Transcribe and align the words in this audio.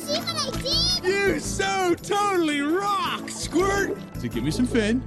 see 0.00 0.18
what 0.18 0.54
I 0.54 1.00
did? 1.02 1.04
You 1.04 1.40
so 1.40 1.94
totally 1.94 2.60
rock, 2.60 3.28
Squirt! 3.28 3.96
So 4.20 4.28
give 4.28 4.42
me 4.44 4.50
some 4.50 4.66
fin. 4.66 5.02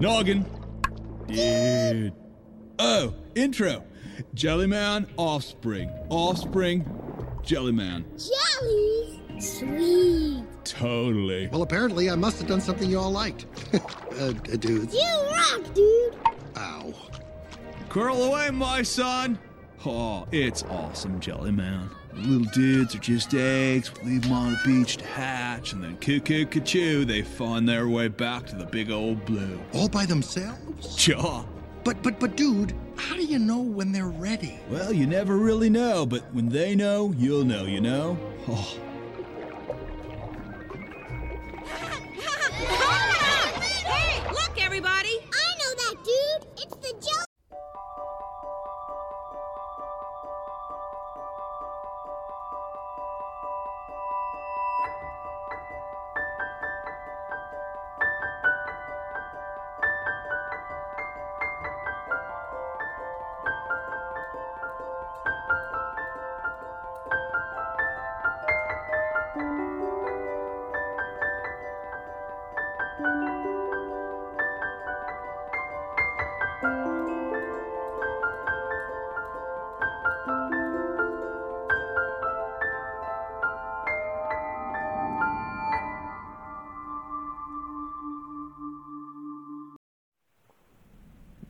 Noggin. 0.00 0.44
Dude. 1.26 2.12
Oh, 2.78 3.14
intro. 3.34 3.84
Jellyman, 4.34 5.06
offspring. 5.16 5.90
Offspring, 6.08 6.84
Jellyman. 7.42 8.04
Jellies? 8.16 9.18
Sweet. 9.38 10.44
Totally. 10.64 11.48
Well, 11.48 11.62
apparently 11.62 12.10
I 12.10 12.14
must 12.14 12.38
have 12.38 12.48
done 12.48 12.60
something 12.60 12.90
you 12.90 12.98
all 12.98 13.10
liked. 13.10 13.46
uh, 14.20 14.32
dudes. 14.32 14.94
You 14.94 15.26
rock, 15.30 15.74
dude. 15.74 16.16
Ow. 16.56 16.94
Curl 17.88 18.22
away, 18.24 18.50
my 18.50 18.82
son. 18.82 19.38
Oh, 19.86 20.26
it's 20.32 20.64
awesome, 20.64 21.20
Jellyman. 21.20 21.88
The 22.20 22.28
little 22.28 22.50
dudes 22.52 22.96
are 22.96 22.98
just 22.98 23.32
eggs. 23.32 23.92
We 24.02 24.10
leave 24.10 24.22
them 24.22 24.32
on 24.32 24.52
the 24.52 24.60
beach 24.64 24.96
to 24.96 25.06
hatch, 25.06 25.72
and 25.72 25.82
then 25.84 25.96
cuckoo 25.98 26.46
choo 26.46 27.04
they 27.04 27.22
find 27.22 27.68
their 27.68 27.88
way 27.88 28.08
back 28.08 28.44
to 28.46 28.56
the 28.56 28.66
big 28.66 28.90
old 28.90 29.24
blue. 29.24 29.60
All 29.72 29.88
by 29.88 30.04
themselves? 30.04 30.98
Sure. 30.98 31.46
But, 31.84 32.02
but, 32.02 32.18
but, 32.18 32.36
dude, 32.36 32.74
how 32.96 33.14
do 33.14 33.22
you 33.22 33.38
know 33.38 33.60
when 33.60 33.92
they're 33.92 34.08
ready? 34.08 34.58
Well, 34.68 34.92
you 34.92 35.06
never 35.06 35.36
really 35.36 35.70
know, 35.70 36.04
but 36.06 36.22
when 36.34 36.48
they 36.48 36.74
know, 36.74 37.14
you'll 37.16 37.44
know, 37.44 37.64
you 37.66 37.80
know? 37.80 38.18
Oh. 38.48 38.87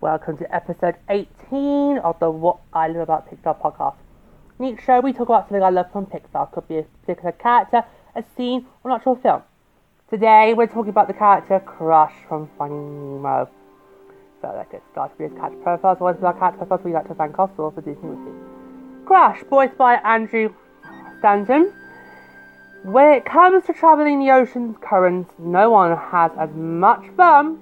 Welcome 0.08 0.38
to 0.38 0.54
episode 0.54 0.94
18 1.10 1.98
of 1.98 2.18
the 2.18 2.30
What 2.30 2.60
I 2.72 2.88
Love 2.88 3.02
About 3.02 3.30
Pixar 3.30 3.60
podcast. 3.60 3.96
In 4.58 4.64
each 4.64 4.82
show, 4.82 5.00
we 5.00 5.12
talk 5.12 5.28
about 5.28 5.50
something 5.50 5.62
I 5.62 5.68
love 5.68 5.92
from 5.92 6.06
Pixar. 6.06 6.50
Could 6.50 6.66
be 6.66 6.78
a 6.78 6.82
particular 7.04 7.32
character, 7.32 7.84
a 8.16 8.24
scene, 8.34 8.66
or 8.82 8.90
an 8.90 8.96
actual 8.96 9.16
film. 9.16 9.42
Today, 10.08 10.54
we're 10.54 10.66
talking 10.66 10.88
about 10.88 11.08
the 11.08 11.12
character 11.12 11.60
Crush 11.60 12.14
from 12.26 12.48
Finding 12.56 13.16
Nemo. 13.16 13.50
So 14.40 14.50
let's 14.56 14.72
get 14.72 14.82
started 14.92 15.14
with 15.18 15.30
his 15.30 15.38
catch 15.38 15.52
profiles. 15.62 16.00
What 16.00 16.16
is 16.16 16.24
our 16.24 16.32
catch 16.32 16.56
profiles? 16.56 16.80
We'd 16.84 16.94
like 16.94 17.08
to 17.08 17.14
thank 17.14 17.38
us 17.38 17.50
for 17.54 17.70
Disney 17.72 18.08
with 18.08 19.04
Crush, 19.04 19.42
voiced 19.50 19.76
by 19.76 19.96
Andrew 19.96 20.54
Stanton. 21.18 21.70
When 22.82 23.12
it 23.12 23.26
comes 23.26 23.66
to 23.66 23.74
traveling 23.74 24.20
the 24.20 24.30
ocean's 24.30 24.78
currents, 24.80 25.30
no 25.38 25.68
one 25.68 25.94
has 25.94 26.30
as 26.38 26.48
much 26.54 27.04
fun 27.14 27.58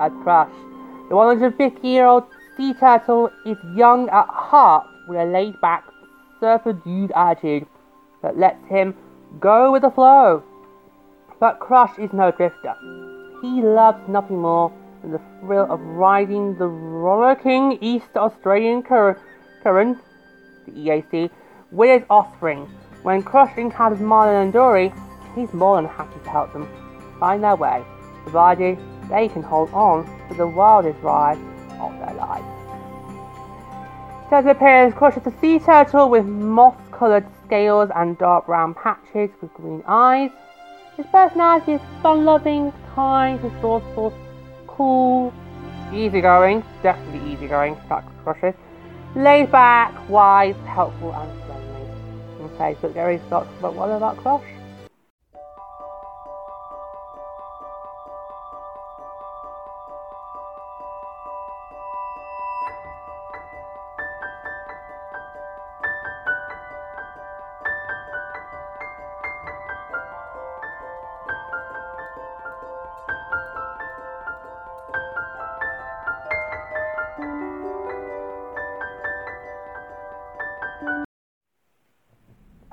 as 0.00 0.10
Crush. 0.22 0.71
The 1.12 1.16
150 1.16 1.86
year 1.86 2.06
old 2.06 2.24
sea 2.56 2.72
turtle 2.72 3.30
is 3.44 3.58
young 3.76 4.08
at 4.08 4.28
heart 4.28 4.86
with 5.06 5.18
a 5.20 5.26
laid 5.26 5.60
back, 5.60 5.84
surfer 6.40 6.72
dude 6.72 7.12
attitude 7.14 7.66
that 8.22 8.38
lets 8.38 8.66
him 8.66 8.94
go 9.38 9.70
with 9.72 9.82
the 9.82 9.90
flow. 9.90 10.42
But 11.38 11.60
Crush 11.60 11.98
is 11.98 12.14
no 12.14 12.30
drifter. 12.30 12.74
He 13.42 13.60
loves 13.60 14.08
nothing 14.08 14.38
more 14.38 14.72
than 15.02 15.12
the 15.12 15.20
thrill 15.38 15.70
of 15.70 15.80
riding 15.82 16.56
the 16.56 16.68
rollicking 16.68 17.76
East 17.82 18.16
Australian 18.16 18.82
cur- 18.82 19.20
current, 19.62 19.98
the 20.64 20.72
EAC, 20.72 21.28
with 21.72 21.90
his 21.90 22.08
offspring. 22.08 22.66
When 23.02 23.22
Crush 23.22 23.58
encounters 23.58 24.00
Marlin 24.00 24.44
and 24.44 24.52
Dory, 24.54 24.90
he's 25.34 25.52
more 25.52 25.76
than 25.76 25.90
happy 25.90 26.18
to 26.24 26.30
help 26.30 26.54
them 26.54 26.66
find 27.20 27.44
their 27.44 27.56
way, 27.56 27.84
provided 28.22 28.78
they 29.08 29.28
can 29.28 29.42
hold 29.42 29.70
on 29.72 30.04
to 30.28 30.34
the 30.34 30.46
wildest 30.46 31.00
ride 31.02 31.38
of 31.80 31.92
their 31.98 32.14
lives. 32.14 32.44
Turtle 34.30 34.50
appears 34.50 34.94
Crush 34.94 35.16
is 35.16 35.26
a 35.26 35.40
sea 35.40 35.58
turtle 35.58 36.08
with 36.08 36.24
moss-coloured 36.24 37.26
scales 37.44 37.90
and 37.94 38.16
dark 38.16 38.46
brown 38.46 38.74
patches 38.74 39.30
with 39.40 39.52
green 39.54 39.82
eyes. 39.86 40.30
His 40.96 41.06
personality 41.06 41.72
is 41.72 41.80
fun-loving, 42.02 42.72
kind, 42.94 43.42
resourceful, 43.42 44.14
cool, 44.66 45.32
easygoing, 45.92 46.64
definitely 46.82 47.32
easygoing, 47.32 47.76
that 47.88 48.04
Crush 48.24 48.42
is, 48.42 48.54
laid 49.14 49.52
back, 49.52 49.92
wise, 50.08 50.56
helpful, 50.66 51.12
and 51.12 51.30
friendly. 51.44 52.42
On 52.42 52.48
Facebook, 52.58 52.94
there 52.94 53.10
is 53.10 53.20
lots 53.30 53.48
about 53.58 53.74
what 53.74 53.90
about 53.90 54.16
Crush. 54.16 54.44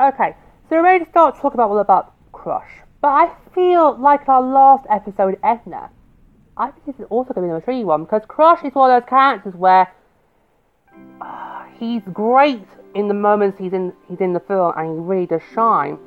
Okay, 0.09 0.35
so 0.67 0.77
we're 0.77 0.83
ready 0.83 1.05
to 1.05 1.11
start 1.11 1.35
talking 1.35 1.53
about 1.53 1.69
all 1.69 1.77
about 1.77 2.15
Crush. 2.31 2.71
But 2.99 3.09
I 3.09 3.31
feel 3.53 3.95
like 3.95 4.27
our 4.27 4.41
last 4.41 4.87
episode, 4.89 5.37
Edna, 5.43 5.91
I 6.57 6.71
think 6.71 6.87
this 6.87 6.95
is 6.95 7.05
also 7.11 7.31
going 7.31 7.47
to 7.47 7.53
be 7.53 7.57
a 7.59 7.61
tricky 7.61 7.83
one 7.83 8.05
because 8.05 8.23
Crush 8.27 8.63
is 8.63 8.73
one 8.73 8.89
of 8.89 9.03
those 9.03 9.07
characters 9.07 9.53
where 9.53 9.93
uh, 11.21 11.63
he's 11.77 12.01
great 12.11 12.65
in 12.95 13.07
the 13.07 13.13
moments 13.13 13.59
he's 13.59 13.73
in 13.73 13.93
he's 14.07 14.19
in 14.19 14.33
the 14.33 14.39
film 14.39 14.73
and 14.77 14.87
he 14.87 14.99
really 14.99 15.27
does 15.27 15.43
shine. 15.53 15.99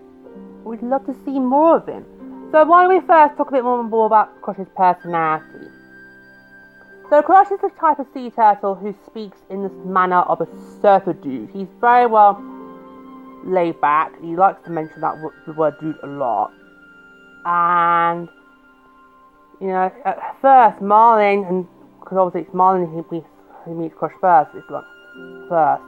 We'd 0.64 0.82
love 0.82 1.06
to 1.06 1.14
see 1.24 1.38
more 1.38 1.76
of 1.76 1.86
him. 1.86 2.04
So 2.50 2.64
why 2.64 2.82
don't 2.82 2.94
we 3.00 3.06
first 3.06 3.36
talk 3.36 3.50
a 3.50 3.52
bit 3.52 3.62
more, 3.62 4.06
about 4.06 4.42
Crush's 4.42 4.66
personality? 4.76 5.68
So 7.08 7.22
Crush 7.22 7.52
is 7.52 7.60
the 7.60 7.70
type 7.78 8.00
of 8.00 8.08
sea 8.12 8.30
turtle 8.30 8.74
who 8.74 8.96
speaks 9.06 9.38
in 9.48 9.62
the 9.62 9.68
manner 9.86 10.22
of 10.22 10.40
a 10.40 10.48
surfer 10.80 11.12
dude. 11.12 11.50
He's 11.50 11.68
very 11.80 12.06
well 12.06 12.42
laid 13.44 13.80
back. 13.80 14.12
He 14.20 14.36
likes 14.36 14.62
to 14.64 14.70
mention 14.70 15.00
that 15.00 15.14
w- 15.14 15.32
the 15.46 15.52
word 15.52 15.74
dude 15.80 15.98
a 16.02 16.06
lot. 16.06 16.52
And, 17.44 18.28
you 19.60 19.68
know, 19.68 19.90
at 20.04 20.36
first, 20.40 20.80
Marlin, 20.80 21.44
and 21.44 21.66
because 22.00 22.18
obviously 22.18 22.46
it's 22.46 22.54
Marlin 22.54 22.86
who 22.86 23.04
meets, 23.10 23.26
who 23.64 23.74
meets 23.74 23.94
Crush 23.96 24.12
first, 24.20 24.50
it's 24.54 24.68
like, 24.70 24.84
first. 25.48 25.82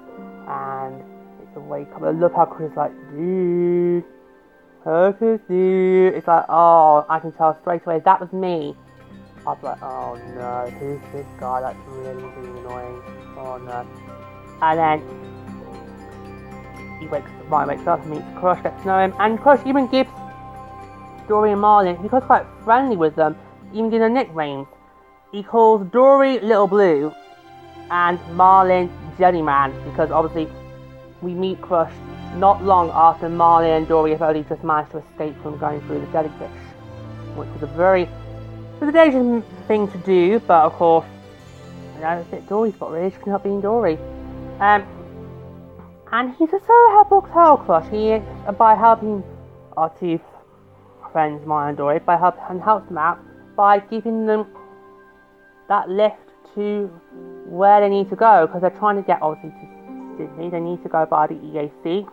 And 0.49 1.03
it's 1.43 1.57
a 1.57 1.61
wake 1.61 1.89
up. 1.95 2.03
I 2.03 2.11
love 2.11 2.33
how 2.35 2.47
Crush 2.47 2.71
is 2.71 2.77
like, 2.77 2.93
dude, 3.11 4.05
Hocus 4.85 5.41
dude. 5.49 6.15
It's 6.15 6.27
like, 6.27 6.45
oh, 6.49 7.07
I 7.09 7.19
can 7.19 7.33
tell 7.33 7.59
straight 7.63 7.87
away 7.87 8.01
that 8.05 8.21
was 8.21 8.33
me. 8.33 8.77
I 9.47 9.51
was 9.53 9.63
like, 9.63 9.83
oh 9.83 10.15
no, 10.35 10.71
who's 10.79 11.01
this 11.13 11.27
guy? 11.39 11.61
That's 11.61 11.79
really, 11.89 12.23
really 12.23 12.61
annoying. 12.61 13.03
Oh 13.37 13.59
no. 13.59 13.87
And 14.63 14.79
then 14.79 15.34
he 17.05 17.11
wakes 17.11 17.31
Ryan 17.49 17.69
wakes 17.69 17.87
up 17.87 18.05
meets 18.07 18.25
Crush, 18.37 18.63
gets 18.63 18.81
to 18.83 18.89
know 18.89 18.99
him, 18.99 19.15
and 19.19 19.39
Crush 19.39 19.65
even 19.67 19.87
gives 19.87 20.11
Dory 21.29 21.53
and 21.53 21.61
Marlin, 21.61 21.97
he 22.03 22.09
quite 22.09 22.45
friendly 22.65 22.97
with 22.97 23.15
them, 23.17 23.37
even 23.73 23.91
gives 23.91 24.01
them 24.01 24.15
nicknames. 24.15 24.67
He 25.33 25.43
calls 25.43 25.87
Dory 25.91 26.39
Little 26.41 26.67
Blue 26.67 27.13
and 27.91 28.19
Marlin 28.35 28.91
Jellyman 29.19 29.73
because 29.85 30.11
obviously 30.11 30.53
we 31.23 31.35
meet 31.35 31.61
Crush 31.61 31.93
not 32.37 32.63
long 32.65 32.91
after 32.93 33.29
Marlin 33.29 33.71
and 33.71 33.89
Dory 33.89 34.11
have 34.13 34.23
only 34.23 34.43
just 34.45 34.65
managed 34.65 34.93
to 34.93 34.99
escape 34.99 35.41
from 35.43 35.59
going 35.59 35.81
through 35.83 36.01
the 36.01 36.07
jellyfish, 36.07 36.51
which 37.37 37.49
was 37.51 37.63
a 37.63 37.67
very 37.67 38.03
it 38.03 38.81
was 38.81 38.89
a 38.89 38.93
dangerous 38.93 39.45
thing 39.69 39.89
to 39.89 39.99
do, 39.99 40.41
but 40.41 40.65
of 40.65 40.73
course, 40.73 41.07
you 41.95 42.01
know, 42.01 42.25
it's 42.33 42.49
Dory's 42.49 42.75
fault 42.75 42.93
really, 42.93 43.11
she 43.11 43.31
help 43.31 43.45
being 43.45 43.61
Dory. 43.61 43.99
Um, 44.61 44.85
and 46.13 46.35
he's 46.37 46.49
a 46.51 46.61
so 46.67 46.91
helpful 46.91 47.23
tail 47.33 47.57
crush. 47.57 47.91
He, 47.91 48.13
uh, 48.13 48.53
by 48.53 48.75
helping 48.75 49.23
our 49.77 49.93
two 49.99 50.21
friends, 51.13 51.47
Maya 51.47 51.69
and 51.69 51.77
Dory, 51.77 51.99
by 51.99 52.17
help 52.17 52.37
and 52.49 52.61
helps 52.61 52.89
them 52.89 52.99
out 52.99 53.19
by 53.57 53.79
giving 53.79 54.27
them 54.27 54.47
that 55.69 55.89
lift 55.89 56.17
to 56.55 56.87
where 57.47 57.81
they 57.81 57.89
need 57.89 58.09
to 58.11 58.17
go 58.17 58.47
because 58.47 58.61
they're 58.61 58.71
trying 58.71 58.97
to 58.97 59.03
get 59.03 59.21
obviously 59.23 59.51
to 59.51 60.17
Sydney. 60.17 60.51
They 60.51 60.61
need 60.61 60.83
to 60.83 60.89
go 60.89 61.07
by 61.07 61.27
the 61.27 61.35
EAC. 61.35 62.09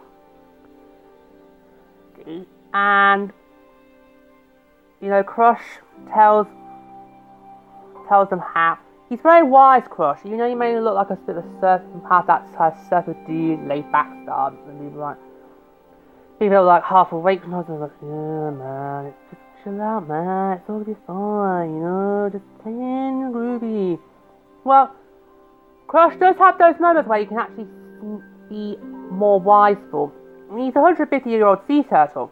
And 2.74 3.34
you 5.02 5.10
know, 5.10 5.24
Crush 5.24 5.62
tells 6.14 6.48
tells 8.08 8.30
them 8.30 8.40
how 8.40 8.78
he's 9.12 9.20
very 9.22 9.44
wise, 9.44 9.84
Crush. 9.90 10.20
You 10.24 10.38
know, 10.38 10.48
you 10.48 10.56
may 10.56 10.80
look 10.80 10.96
like 10.96 11.10
a 11.10 11.16
bit 11.18 11.36
of 11.36 11.46
a 11.46 11.60
surf 11.60 11.82
have 12.10 12.26
that 12.28 12.48
type 12.56 12.74
of 12.78 12.88
surfer 12.88 13.16
dude, 13.28 13.62
laid 13.68 13.92
back 13.92 14.08
style, 14.24 14.58
and 14.68 14.80
people 14.80 15.02
like 15.02 15.18
people 16.40 16.58
are 16.58 16.64
like 16.64 16.84
half 16.84 17.12
awake 17.12 17.42
and 17.44 17.54
I 17.54 17.60
was 17.60 17.68
like, 17.70 17.92
yeah, 18.02 18.50
man, 18.50 19.14
just 19.30 19.42
chill 19.64 19.82
out, 19.82 20.08
man. 20.08 20.58
It's 20.58 20.70
all 20.70 20.80
gonna 20.80 20.96
be 20.96 21.02
fine, 21.06 21.76
you 21.76 21.82
know, 21.82 22.30
just 22.32 22.66
in 22.66 23.32
groovy. 23.36 24.00
Well, 24.64 24.96
Crush 25.88 26.18
does 26.18 26.38
have 26.38 26.58
those 26.58 26.80
moments 26.80 27.10
where 27.10 27.20
you 27.20 27.28
can 27.28 27.38
actually 27.38 27.68
be 28.50 28.78
more 29.12 29.40
wiseful. 29.42 30.14
He's 30.56 30.74
a 30.76 30.80
150 30.80 31.30
year 31.30 31.46
old 31.46 31.60
sea 31.68 31.84
turtle. 31.84 32.32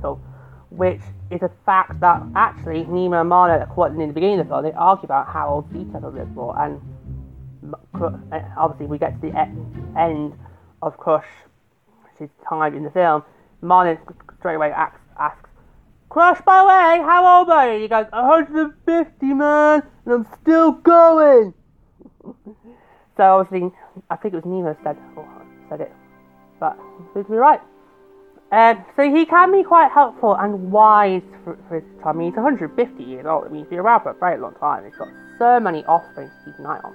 So, 0.00 0.20
which 0.70 1.00
is 1.30 1.42
a 1.42 1.50
fact 1.64 2.00
that 2.00 2.22
actually 2.34 2.84
Nemo 2.84 3.20
and 3.20 3.28
Marlin, 3.28 3.66
quite 3.68 3.92
in 3.92 3.98
the 3.98 4.06
beginning 4.08 4.40
of 4.40 4.46
the 4.46 4.52
film, 4.52 4.64
they 4.64 4.72
argue 4.72 5.04
about 5.04 5.28
how 5.28 5.48
old 5.48 5.72
sea 5.72 5.86
turtles 5.92 6.14
live 6.14 6.28
for, 6.34 6.58
and 6.60 6.80
eh, 8.32 8.42
obviously 8.56 8.86
we 8.86 8.98
get 8.98 9.20
to 9.20 9.30
the 9.30 9.98
end 9.98 10.34
of 10.82 10.96
Crush, 10.96 11.26
time 12.48 12.74
in 12.74 12.82
the 12.82 12.90
film. 12.90 13.22
Marlin 13.60 13.98
straight 14.38 14.56
away 14.56 14.70
asks, 14.70 15.00
asks 15.18 15.48
Crush, 16.08 16.40
by 16.44 16.60
the 16.60 16.64
way, 16.64 17.04
how 17.04 17.38
old 17.38 17.50
are 17.50 17.74
you? 17.74 17.82
He 17.82 17.88
goes, 17.88 18.06
150, 18.10 19.26
man, 19.34 19.82
and 20.04 20.14
I'm 20.14 20.26
still 20.40 20.72
going. 20.72 21.52
so 23.16 23.22
obviously, 23.22 23.70
I 24.10 24.16
think 24.16 24.34
it 24.34 24.36
was 24.36 24.46
Nemo 24.46 24.76
said, 24.82 24.96
oh, 25.16 25.28
said 25.68 25.82
it, 25.82 25.92
but 26.58 26.78
he's 27.14 27.26
be 27.26 27.34
right. 27.34 27.60
Um, 28.50 28.84
so 28.96 29.02
he 29.02 29.26
can 29.26 29.52
be 29.52 29.62
quite 29.62 29.90
helpful 29.92 30.34
and 30.34 30.72
wise 30.72 31.22
for, 31.44 31.58
for 31.68 31.80
his 31.80 31.84
time. 32.02 32.16
I 32.16 32.18
mean, 32.18 32.28
he's 32.30 32.36
150 32.36 33.04
years 33.04 33.26
old. 33.26 33.44
I 33.44 33.48
mean, 33.50 33.62
he's 33.62 33.70
been 33.70 33.78
around 33.78 34.02
for 34.02 34.10
a 34.10 34.14
very 34.14 34.38
long 34.38 34.54
time. 34.54 34.84
He's 34.84 34.96
got 34.96 35.08
so 35.38 35.60
many 35.60 35.84
offspring 35.84 36.28
to 36.28 36.50
keep 36.50 36.58
an 36.58 36.66
eye 36.66 36.80
on. 36.82 36.94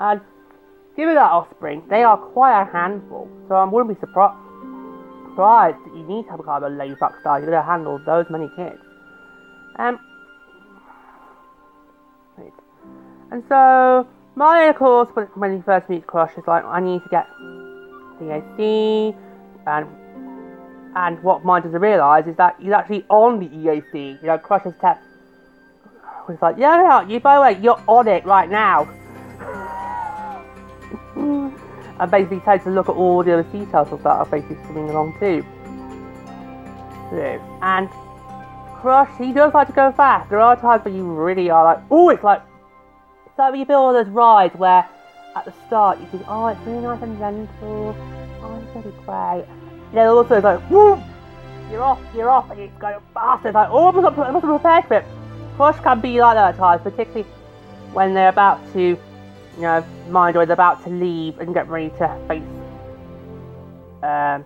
And 0.00 0.20
given 0.96 1.16
that 1.16 1.30
offspring, 1.30 1.82
they 1.90 2.02
are 2.02 2.16
quite 2.16 2.62
a 2.62 2.64
handful. 2.64 3.28
So 3.48 3.56
I 3.56 3.64
wouldn't 3.64 3.94
be 3.94 4.00
surprised, 4.00 4.38
that 5.36 5.92
you 5.94 6.02
need 6.04 6.24
to 6.24 6.30
have 6.30 6.40
a 6.40 6.42
kind 6.42 6.64
of 6.64 6.72
a 6.72 6.74
laid 6.74 6.98
back 6.98 7.20
style 7.20 7.44
to 7.44 7.62
handle 7.62 7.98
those 8.04 8.26
many 8.30 8.48
kids. 8.56 8.80
Um, 9.76 9.98
and 13.30 13.44
so, 13.48 14.08
Marlin, 14.34 14.70
of 14.70 14.76
course, 14.76 15.08
when 15.34 15.56
he 15.56 15.62
first 15.62 15.88
meets 15.88 16.04
Crush, 16.06 16.36
is 16.36 16.44
like, 16.46 16.64
I 16.64 16.80
need 16.80 17.02
to 17.04 17.08
get 17.10 17.28
the 18.18 18.24
EAC, 18.24 19.16
and 19.66 19.86
and 20.96 21.22
what 21.22 21.44
Mine 21.44 21.62
doesn't 21.62 21.80
realise 21.80 22.26
is 22.26 22.36
that 22.36 22.56
he's 22.60 22.72
actually 22.72 23.04
on 23.08 23.38
the 23.38 23.46
EAC. 23.46 24.20
You 24.20 24.26
know, 24.26 24.38
Crush's 24.38 24.74
test. 24.80 25.00
He's 26.28 26.40
like, 26.42 26.56
yeah, 26.58 26.82
yeah, 26.82 27.08
you, 27.08 27.20
by 27.20 27.34
the 27.36 27.40
way, 27.40 27.62
you're 27.62 27.82
on 27.86 28.08
it 28.08 28.24
right 28.24 28.48
now. 28.48 28.88
and 32.00 32.10
basically 32.10 32.40
takes 32.40 32.66
a 32.66 32.70
look 32.70 32.88
at 32.88 32.94
all 32.94 33.22
the 33.22 33.32
other 33.32 33.46
sea 33.52 33.66
turtles 33.70 34.02
that 34.02 34.10
are 34.10 34.26
basically 34.26 34.56
swimming 34.64 34.90
along 34.90 35.18
too. 35.20 35.44
And 37.62 37.88
Crush, 38.80 39.10
he 39.18 39.32
does 39.32 39.52
like 39.52 39.66
to 39.66 39.72
go 39.72 39.92
fast. 39.92 40.30
There 40.30 40.40
are 40.40 40.56
times 40.56 40.84
where 40.84 40.94
you 40.94 41.04
really 41.04 41.50
are 41.50 41.64
like, 41.64 41.84
oh, 41.90 42.08
it's 42.08 42.24
like, 42.24 42.42
it's 43.26 43.38
like 43.38 43.50
when 43.50 43.60
you 43.60 43.66
build 43.66 43.80
all 43.80 43.92
those 43.92 44.08
rides 44.08 44.54
where 44.54 44.88
at 45.36 45.44
the 45.44 45.52
start 45.66 46.00
you 46.00 46.06
think, 46.06 46.24
oh, 46.26 46.46
it's 46.46 46.60
really 46.62 46.80
nice 46.80 47.02
and 47.02 47.18
gentle, 47.18 47.94
oh, 48.42 48.62
it's 48.62 48.72
going 48.72 48.84
to 48.84 49.02
great. 49.92 49.98
And 49.98 49.98
then 49.98 50.08
also 50.08 50.34
it's 50.36 50.44
like, 50.44 50.60
you're 51.70 51.82
off, 51.82 52.00
you're 52.14 52.30
off, 52.30 52.50
and 52.50 52.60
it's 52.60 52.78
going 52.78 52.98
fast. 53.14 53.46
It's 53.46 53.54
like, 53.54 53.68
oh, 53.70 53.86
I 53.86 53.90
I 53.90 54.30
wasn't 54.30 54.42
prepared 54.42 54.84
for 54.86 54.94
it. 54.94 55.04
Crush 55.56 55.80
can 55.80 56.00
be 56.00 56.20
like 56.20 56.36
that 56.36 56.54
at 56.54 56.56
times, 56.56 56.82
particularly 56.82 57.26
when 57.92 58.14
they're 58.14 58.28
about 58.30 58.60
to, 58.72 58.80
you 58.80 58.98
know, 59.62 59.84
mind 60.08 60.36
or 60.36 60.46
they're 60.46 60.54
about 60.54 60.82
to 60.84 60.90
leave 60.90 61.38
and 61.38 61.54
get 61.54 61.68
ready 61.68 61.90
to 61.90 62.18
face 62.28 62.42
um, 64.02 64.44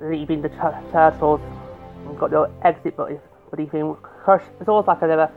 leaving 0.00 0.42
the 0.42 0.48
t- 0.48 0.56
turtles. 0.90 1.40
We've 2.06 2.18
got 2.18 2.30
your 2.30 2.50
exit 2.62 2.96
buddy, 2.96 3.18
buddy 3.50 3.66
thing. 3.66 3.94
Crush, 4.02 4.42
it's 4.58 4.68
always 4.68 4.86
like 4.86 5.02
another 5.02 5.30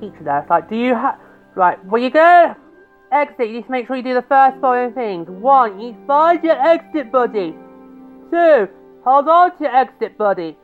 teacher 0.00 0.22
there. 0.24 0.40
It's 0.40 0.50
like, 0.50 0.68
do 0.68 0.76
you 0.76 0.94
have, 0.94 1.18
right, 1.54 1.82
well, 1.84 2.02
you 2.02 2.10
go 2.10 2.56
exit, 3.12 3.48
you 3.48 3.54
need 3.54 3.66
to 3.66 3.70
make 3.70 3.86
sure 3.86 3.96
you 3.96 4.02
do 4.02 4.14
the 4.14 4.22
first 4.22 4.58
following 4.60 4.92
things. 4.92 5.28
One, 5.28 5.78
you 5.80 5.96
find 6.06 6.42
your 6.42 6.60
exit 6.60 7.12
buddy. 7.12 7.54
Two, 8.30 8.68
hold 9.04 9.28
on 9.28 9.56
to 9.56 9.64
your 9.64 9.74
exit 9.74 10.16
buddy. 10.16 10.56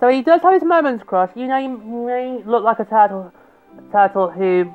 So 0.00 0.08
he 0.08 0.22
does 0.22 0.40
have 0.42 0.54
his 0.54 0.64
moments, 0.64 1.04
Crush. 1.06 1.30
You 1.36 1.46
know, 1.46 1.58
you 1.58 1.76
may 1.76 2.42
look 2.44 2.64
like 2.64 2.78
a 2.80 2.84
turtle, 2.84 3.32
a 3.76 3.92
turtle 3.92 4.30
who 4.30 4.72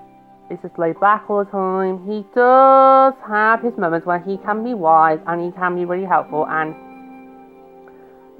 is 0.51 0.59
just 0.61 0.77
laid 0.77 0.99
back 0.99 1.27
all 1.29 1.43
the 1.43 1.51
time. 1.51 2.05
He 2.07 2.23
does 2.35 3.13
have 3.27 3.61
his 3.61 3.75
moments 3.77 4.05
where 4.05 4.19
he 4.19 4.37
can 4.37 4.63
be 4.63 4.73
wise 4.73 5.19
and 5.25 5.43
he 5.43 5.51
can 5.51 5.75
be 5.75 5.85
really 5.85 6.05
helpful 6.05 6.45
and, 6.47 6.75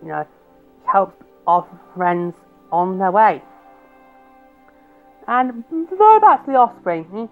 you 0.03 0.09
know, 0.09 0.27
helps 0.85 1.15
our 1.47 1.67
friends 1.95 2.35
on 2.71 3.00
their 3.00 3.12
way. 3.12 3.41
And 5.27 5.63
going 5.69 6.21
back 6.21 6.45
to 6.45 6.51
the 6.51 6.57
offspring, 6.57 7.06
hmm? 7.06 7.25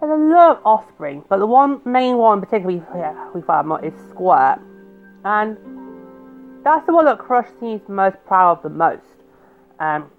there's 0.00 0.12
a 0.12 0.22
lot 0.22 0.58
of 0.58 0.66
offspring, 0.66 1.24
but 1.30 1.38
the 1.38 1.46
one 1.46 1.80
main 1.86 2.18
one 2.18 2.40
particularly 2.40 2.82
yeah, 2.94 3.30
we 3.34 3.40
find 3.40 3.72
is 3.82 3.94
Squirt. 4.10 4.60
And 5.24 5.56
that's 6.74 6.86
the 6.86 6.92
one 6.92 7.04
that 7.06 7.18
Crush 7.18 7.48
seems 7.60 7.80
most 7.88 8.16
proud 8.26 8.58
of 8.58 8.62
the 8.62 8.68
most. 8.68 9.02
Um, 9.80 10.10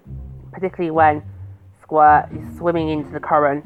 particularly 0.52 0.90
when 0.90 1.22
Squirt 1.82 2.28
is 2.32 2.56
swimming 2.56 2.88
into 2.88 3.10
the 3.10 3.20
current 3.20 3.64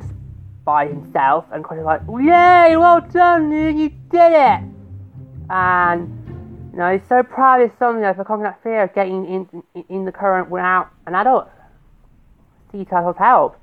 by 0.64 0.86
himself, 0.86 1.44
and 1.52 1.62
Crush 1.62 1.78
is 1.78 1.84
like, 1.84 2.00
Yay, 2.08 2.76
well 2.76 3.00
done, 3.00 3.52
you 3.52 3.88
did 3.88 4.32
it! 4.32 4.60
And, 5.50 6.70
you 6.72 6.78
know, 6.78 6.96
he's 6.96 7.06
so 7.08 7.22
proud 7.22 7.60
of 7.60 7.70
his 7.70 7.78
son, 7.78 7.96
you 7.96 8.00
know, 8.02 8.14
for 8.14 8.24
conquering 8.24 8.50
that 8.50 8.62
fear 8.62 8.82
of 8.84 8.94
getting 8.94 9.24
in, 9.26 9.64
in, 9.74 9.84
in 9.88 10.04
the 10.04 10.12
current 10.12 10.50
without 10.50 10.90
an 11.06 11.14
adult 11.14 11.48
sea 12.72 12.84
turtle's 12.84 13.16
help. 13.16 13.56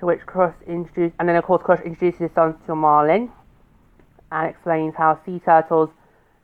To 0.00 0.06
which 0.06 0.20
Crush 0.26 0.54
introduces, 0.66 1.14
and 1.18 1.28
then 1.28 1.36
of 1.36 1.44
course 1.44 1.62
Crush 1.62 1.80
introduces 1.84 2.20
his 2.20 2.30
son 2.34 2.56
to 2.66 2.74
Marlin 2.74 3.30
and 4.32 4.50
explains 4.50 4.94
how 4.96 5.18
sea 5.24 5.40
turtles, 5.44 5.88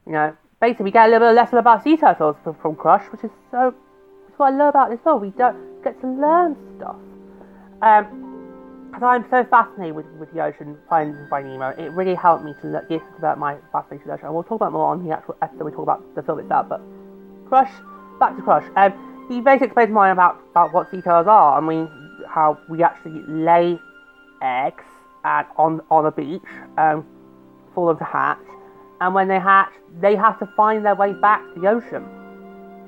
you 0.06 0.12
know, 0.12 0.36
basically 0.60 0.84
we 0.84 0.90
get 0.90 1.08
a 1.08 1.10
little 1.10 1.28
bit 1.28 1.34
lesson 1.34 1.58
about 1.58 1.82
sea 1.82 1.96
turtles 1.96 2.36
from, 2.44 2.54
from 2.56 2.76
Crush, 2.76 3.04
which 3.12 3.24
is 3.24 3.30
so, 3.50 3.74
that's 4.26 4.38
what 4.38 4.52
I 4.52 4.56
love 4.56 4.70
about 4.70 4.90
this 4.90 5.00
film. 5.02 5.20
We 5.20 5.30
don't 5.30 5.82
get 5.82 6.00
to 6.00 6.06
learn 6.06 6.56
stuff. 6.76 6.96
Um, 7.82 8.26
because 8.90 9.02
I'm 9.04 9.30
so 9.30 9.44
fascinated 9.48 9.94
with, 9.94 10.06
with 10.18 10.32
the 10.32 10.42
ocean, 10.42 10.76
finding 10.88 11.16
by 11.30 11.42
Nemo, 11.42 11.68
it 11.78 11.92
really 11.92 12.14
helped 12.14 12.44
me 12.44 12.54
to 12.60 12.66
look, 12.66 12.88
get 12.88 13.00
about 13.16 13.38
my 13.38 13.56
fascination 13.70 13.98
with 13.98 14.06
the 14.06 14.12
ocean. 14.14 14.26
And 14.26 14.34
we'll 14.34 14.42
talk 14.42 14.56
about 14.56 14.72
more 14.72 14.86
on 14.86 15.06
the 15.06 15.16
actual 15.16 15.36
episode 15.40 15.64
we 15.64 15.70
talk 15.70 15.82
about 15.82 16.14
the 16.16 16.22
film 16.24 16.40
itself. 16.40 16.68
But 16.68 16.80
Crush, 17.48 17.70
back 18.18 18.34
to 18.36 18.42
Crush. 18.42 18.64
Um, 18.74 19.26
he 19.28 19.40
basically 19.40 19.66
explains 19.66 19.92
mine 19.92 20.10
about, 20.10 20.40
about 20.50 20.72
what 20.72 20.90
sea 20.90 21.00
turtles 21.00 21.28
are. 21.28 21.56
I 21.56 21.60
mean, 21.60 21.88
how 22.28 22.58
we 22.68 22.82
actually 22.82 23.22
lay 23.28 23.78
eggs 24.42 24.84
at, 25.24 25.48
on 25.56 25.80
on 25.90 26.06
a 26.06 26.10
beach 26.10 26.42
um, 26.76 27.06
for 27.74 27.88
them 27.88 27.98
to 27.98 28.04
hatch, 28.04 28.38
and 29.00 29.14
when 29.14 29.28
they 29.28 29.38
hatch, 29.38 29.72
they 30.00 30.14
have 30.16 30.38
to 30.38 30.46
find 30.56 30.84
their 30.84 30.94
way 30.94 31.12
back 31.12 31.42
to 31.54 31.60
the 31.60 31.68
ocean 31.68 32.04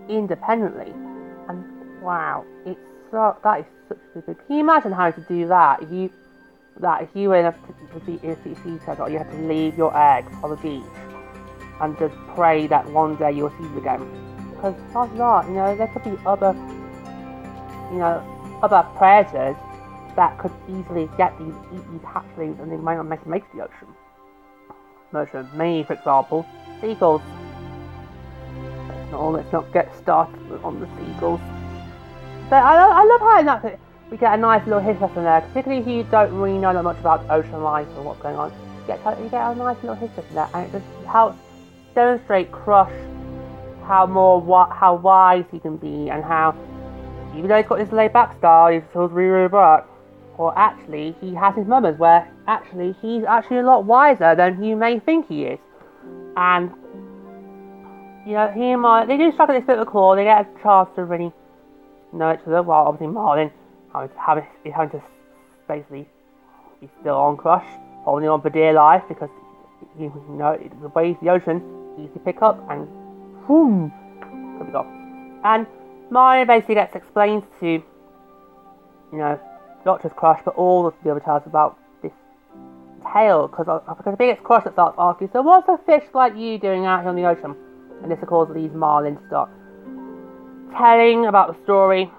independently. 0.09 0.93
And 1.49 2.03
wow, 2.03 2.45
it's 2.67 2.81
so 3.11 3.37
that 3.43 3.61
is 3.61 3.67
such 3.89 3.99
a 4.17 4.21
good. 4.21 4.37
Can 4.47 4.57
you 4.57 4.61
imagine 4.61 4.93
how 4.93 5.11
to 5.11 5.21
do 5.23 5.49
that? 5.49 5.83
If 5.83 5.91
you 5.91 6.11
that 6.81 7.03
if 7.03 7.11
you 7.15 7.29
were 7.31 7.37
in 7.37 7.47
a, 7.47 7.55
sea 8.05 8.79
turtle, 8.85 9.09
you 9.09 9.19
have 9.19 9.31
to 9.31 9.37
leave 9.37 9.77
your 9.77 9.97
eggs 9.97 10.33
on 10.43 10.51
the 10.51 10.57
beach 10.57 10.83
and 11.81 11.99
just 11.99 12.15
pray 12.35 12.67
that 12.67 12.89
one 12.91 13.17
day 13.17 13.33
you'll 13.33 13.51
see 13.51 13.65
them 13.65 13.79
again. 13.79 14.51
Because 14.51 14.75
chances 14.93 15.21
are, 15.21 15.45
you 15.45 15.55
know, 15.55 15.77
there 15.77 15.89
could 15.89 16.05
be 16.05 16.17
other, 16.25 16.53
you 17.93 17.99
know, 17.99 18.59
other 18.63 18.87
predators 18.97 19.57
that 20.17 20.39
could 20.39 20.53
easily 20.69 21.09
get 21.17 21.37
these 21.39 21.55
these 21.73 22.01
hatchlings 22.03 22.61
and 22.61 22.71
they 22.71 22.77
might 22.77 22.97
not 22.97 23.07
make 23.07 23.43
it 23.43 23.51
to 23.51 23.57
the 23.57 23.65
ocean. 23.65 23.89
Ocean. 25.15 25.49
Me, 25.55 25.85
for 25.85 25.95
example, 25.95 26.47
seagulls. 26.81 27.23
Let's 29.11 29.13
let's 29.13 29.53
not 29.53 29.73
get 29.73 29.95
started 29.97 30.39
on 30.65 30.81
the 30.81 30.87
seagulls. 30.97 31.41
But 32.49 32.63
I, 32.63 32.77
I 32.77 33.05
love 33.05 33.21
how 33.21 33.41
in 33.41 33.47
that 33.47 33.79
we 34.11 34.17
get 34.17 34.35
a 34.35 34.37
nice 34.37 34.65
little 34.67 34.81
history 34.81 35.07
lesson 35.07 35.25
there, 35.25 35.41
particularly 35.41 35.83
if 35.83 35.89
you 35.89 36.03
don't 36.11 36.33
really 36.39 36.59
know 36.59 36.73
that 36.73 36.83
much 36.83 36.99
about 36.99 37.29
ocean 37.31 37.63
life 37.63 37.89
and 37.97 38.05
what's 38.05 38.21
going 38.21 38.37
on. 38.37 38.51
You 38.83 38.87
get, 38.87 39.21
you 39.21 39.29
get 39.29 39.53
a 39.53 39.55
nice 39.55 39.77
little 39.83 39.95
history 39.95 40.23
lesson 40.23 40.35
there, 40.35 40.49
and 40.55 40.67
it 40.67 40.73
just 40.73 41.07
helps 41.07 41.39
demonstrate 41.95 42.51
Crush 42.53 42.93
how 43.85 44.07
more 44.07 44.41
how 44.73 44.95
wise 44.95 45.45
he 45.51 45.59
can 45.59 45.77
be 45.77 46.09
and 46.09 46.23
how 46.23 46.55
even 47.35 47.49
though 47.49 47.57
he's 47.57 47.67
got 47.67 47.79
this 47.79 47.93
laid 47.93 48.13
back 48.13 48.37
style, 48.39 48.73
he 48.73 48.81
feels 48.93 49.11
really 49.13 49.31
really 49.31 49.49
bright. 49.49 49.85
Or 50.39 50.57
actually, 50.59 51.15
he 51.21 51.35
has 51.35 51.55
his 51.55 51.67
moments 51.67 51.99
where 51.99 52.29
actually 52.47 52.95
he's 53.01 53.25
actually 53.25 53.59
a 53.59 53.63
lot 53.63 53.85
wiser 53.85 54.35
than 54.35 54.63
you 54.63 54.77
may 54.77 54.99
think 54.99 55.29
he 55.29 55.45
is. 55.45 55.59
And 56.37 56.71
you 58.27 58.35
know, 58.35 58.53
he 58.55 58.71
and 58.71 58.83
Marlin 58.83 59.09
they 59.09 59.17
do 59.17 59.33
at 59.37 59.49
this 59.49 59.65
bit 59.65 59.79
of 59.79 59.87
a 59.87 59.91
core. 59.91 60.17
They 60.17 60.25
get 60.25 60.47
a 60.47 60.63
chance 60.63 60.89
to 60.97 61.05
really 61.05 61.33
know 62.13 62.33
each 62.33 62.41
other. 62.47 62.63
While 62.63 62.87
obviously 62.87 63.13
Marlin 63.13 63.51
having 63.93 64.17
having, 64.17 64.47
having 64.73 64.91
to 64.91 65.03
basically 65.69 66.09
he's 66.81 66.91
still 67.01 67.17
on 67.17 67.37
Crush, 67.37 67.67
holding 68.05 68.29
on 68.29 68.41
for 68.41 68.51
dear 68.51 68.73
life 68.73 69.03
because 69.09 69.31
you 69.99 70.13
know 70.29 70.57
the 70.81 70.89
waves 70.89 71.19
the 71.23 71.31
ocean 71.31 71.63
easy 71.99 72.13
to 72.13 72.19
pick 72.21 72.43
up 72.43 72.65
and 72.71 72.89
boom, 73.47 73.93
could 74.59 74.69
be 74.69 74.75
off. 74.75 74.87
And 75.45 75.67
Marlin 76.11 76.47
basically 76.47 76.77
gets 76.77 76.95
explained 76.95 77.45
to, 77.61 77.67
you 77.67 77.83
know, 79.19 79.41
not 79.85 80.03
just 80.03 80.15
Crush 80.17 80.41
but 80.45 80.55
all 80.55 80.87
of 80.87 80.95
the 81.03 81.11
other 81.11 81.21
tales 81.21 81.43
about 81.47 81.79
tale 83.13 83.49
because 83.49 83.67
because 83.89 84.13
I 84.13 84.17
think 84.17 84.33
it's 84.39 84.47
Crush 84.47 84.65
that 84.65 84.73
starts 84.75 84.97
asking, 84.99 85.31
so 85.33 85.43
what's 85.43 85.69
a 85.69 85.79
fish 85.85 86.09
like 86.15 86.37
you 86.37 86.59
doing 86.59 86.87
out 86.87 87.01
here 87.01 87.11
on 87.11 87.17
the 87.17 87.25
ocean? 87.25 87.57
And 88.03 88.11
this 88.11 88.19
of 88.23 88.29
course 88.29 88.51
leads 88.51 88.75
Marlin 88.75 89.17
to 89.17 89.27
start 89.27 89.51
telling 90.77 91.27
about 91.27 91.55
the 91.55 91.63
story. 91.65 92.11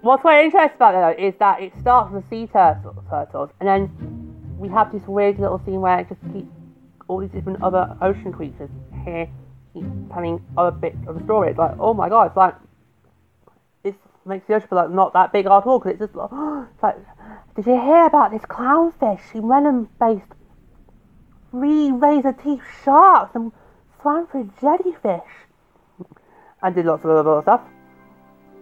What's 0.00 0.22
quite 0.22 0.44
interesting 0.44 0.76
about 0.76 0.94
it 0.94 1.18
though 1.18 1.26
is 1.26 1.34
that 1.38 1.62
it 1.62 1.72
starts 1.80 2.12
with 2.12 2.24
the 2.24 2.28
sea 2.30 2.46
turtles, 2.52 2.96
turtles 3.08 3.50
and 3.60 3.68
then 3.68 3.90
we 4.58 4.68
have 4.68 4.92
this 4.92 5.02
weird 5.06 5.38
little 5.38 5.60
scene 5.64 5.80
where 5.80 6.00
it 6.00 6.08
just 6.08 6.20
keeps 6.32 6.48
all 7.08 7.20
these 7.20 7.30
different 7.30 7.62
other 7.62 7.96
ocean 8.00 8.32
creatures 8.32 8.70
here 9.04 9.28
keep 9.74 9.84
telling 10.12 10.40
other 10.56 10.70
bits 10.70 10.98
of 11.06 11.18
the 11.18 11.24
story. 11.24 11.50
It's 11.50 11.58
like, 11.58 11.76
oh 11.78 11.94
my 11.94 12.08
god, 12.08 12.28
it's 12.28 12.36
like 12.36 12.54
it 13.84 13.94
makes 14.26 14.46
the 14.46 14.54
ocean 14.54 14.68
feel 14.68 14.78
like 14.78 14.90
not 14.90 15.12
that 15.14 15.32
big 15.32 15.46
at 15.46 15.52
all 15.52 15.78
because 15.78 15.92
it's 15.92 16.00
just 16.00 16.14
like, 16.14 16.30
it's 16.74 16.82
like, 16.82 16.96
did 17.56 17.66
you 17.66 17.80
hear 17.80 18.06
about 18.06 18.30
this 18.30 18.42
clownfish? 18.42 19.20
She 19.32 19.40
venom-based 19.40 20.32
three 21.50 21.90
razor 21.90 22.32
teeth 22.32 22.62
sharks 22.84 23.34
and 23.34 23.52
swam 24.00 24.26
for 24.26 24.48
jellyfish 24.60 25.30
and 26.62 26.74
did 26.74 26.86
lots 26.86 27.04
of 27.04 27.10
other 27.10 27.42
stuff. 27.42 27.60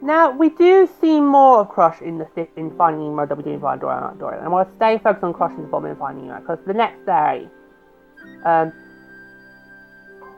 Now 0.02 0.30
we 0.30 0.48
do 0.48 0.88
see 1.00 1.20
more 1.20 1.60
of 1.60 1.68
Crush 1.68 2.00
in 2.00 2.18
the 2.18 2.48
in 2.56 2.74
Finding 2.76 3.14
Nemo 3.14 3.26
do 3.26 3.50
in 3.50 3.60
Finding 3.60 3.80
Dory 3.80 4.02
and 4.02 4.18
Dory. 4.18 4.38
And 4.38 4.46
I 4.46 4.48
want 4.48 4.68
to 4.70 4.76
stay 4.76 4.98
focused 4.98 5.22
on 5.22 5.34
Crush 5.34 5.52
in 5.52 5.62
the 5.62 5.68
bomb 5.68 5.84
and 5.84 5.98
Finding 5.98 6.28
Nemo 6.28 6.40
because 6.40 6.58
the 6.66 6.72
next 6.72 7.04
day, 7.04 7.46
um, 8.44 8.72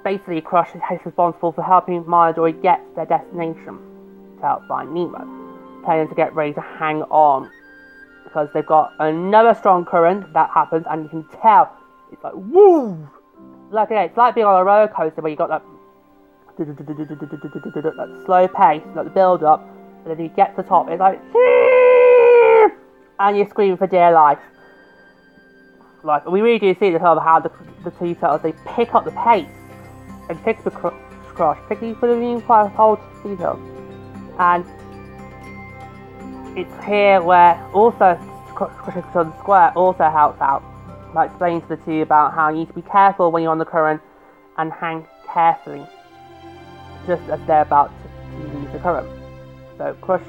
basically 0.02 0.40
Crush 0.40 0.74
is 0.74 0.82
responsible 1.04 1.52
for 1.52 1.62
helping 1.62 2.04
Maya 2.08 2.28
and 2.28 2.36
Dory 2.36 2.52
get 2.52 2.78
to 2.78 2.94
their 2.96 3.06
destination 3.06 3.91
help 4.42 4.66
find 4.68 4.92
Nemo, 4.92 5.18
them 5.86 6.08
to 6.08 6.14
get 6.14 6.34
ready 6.34 6.52
to 6.52 6.60
hang 6.60 7.02
on 7.04 7.50
because 8.24 8.48
they've 8.54 8.66
got 8.66 8.92
another 8.98 9.54
strong 9.54 9.84
current 9.84 10.32
that 10.32 10.50
happens, 10.50 10.86
and 10.90 11.02
you 11.02 11.08
can 11.08 11.24
tell 11.40 11.76
it's 12.10 12.22
like 12.24 12.34
woo, 12.34 13.08
like 13.70 13.90
it's 13.90 14.16
like 14.16 14.34
being 14.34 14.46
on 14.46 14.60
a 14.60 14.64
roller 14.64 14.88
coaster 14.88 15.20
where 15.20 15.30
you 15.30 15.36
got 15.36 15.48
that 15.48 15.62
slow 18.26 18.48
pace, 18.48 18.82
like 18.94 19.04
the 19.04 19.10
build 19.10 19.42
up, 19.42 19.60
and 20.04 20.10
then 20.10 20.20
you 20.20 20.28
get 20.30 20.56
to 20.56 20.62
the 20.62 20.68
top, 20.68 20.88
it's 20.88 21.00
like 21.00 21.20
and 23.20 23.36
you're 23.36 23.48
screaming 23.48 23.76
for 23.76 23.86
dear 23.86 24.12
life. 24.12 24.38
Like 26.02 26.26
we 26.26 26.40
really 26.40 26.58
do 26.58 26.74
see 26.80 26.90
the 26.90 26.98
sort 26.98 27.18
of 27.18 27.22
how 27.22 27.38
the 27.40 27.50
the 27.84 27.90
two 27.92 28.14
turtles 28.14 28.42
they 28.42 28.52
pick 28.66 28.94
up 28.94 29.04
the 29.04 29.12
pace 29.12 29.46
and 30.28 30.38
fix 30.40 30.62
the 30.64 30.70
cr- 30.70 30.88
crush, 31.34 31.58
for 31.68 32.08
the 32.08 32.16
new 32.16 32.40
quite 32.40 32.72
old 32.78 32.98
details. 33.22 33.71
And 34.38 34.64
it's 36.56 36.84
here 36.84 37.22
where 37.22 37.62
also 37.72 38.18
on 39.14 39.34
Squirt 39.40 39.76
also 39.76 40.10
helps 40.10 40.40
out 40.40 40.62
by 41.14 41.26
explaining 41.26 41.62
to 41.62 41.68
the 41.68 41.76
two 41.78 42.02
about 42.02 42.34
how 42.34 42.48
you 42.50 42.60
need 42.60 42.68
to 42.68 42.74
be 42.74 42.82
careful 42.82 43.32
when 43.32 43.42
you're 43.42 43.52
on 43.52 43.58
the 43.58 43.64
current 43.64 44.00
and 44.58 44.72
hang 44.72 45.06
carefully 45.32 45.86
just 47.06 47.22
as 47.28 47.40
they're 47.46 47.62
about 47.62 47.90
to 47.90 48.58
leave 48.58 48.72
the 48.72 48.78
current. 48.78 49.08
So 49.78 49.96
Crush, 50.00 50.22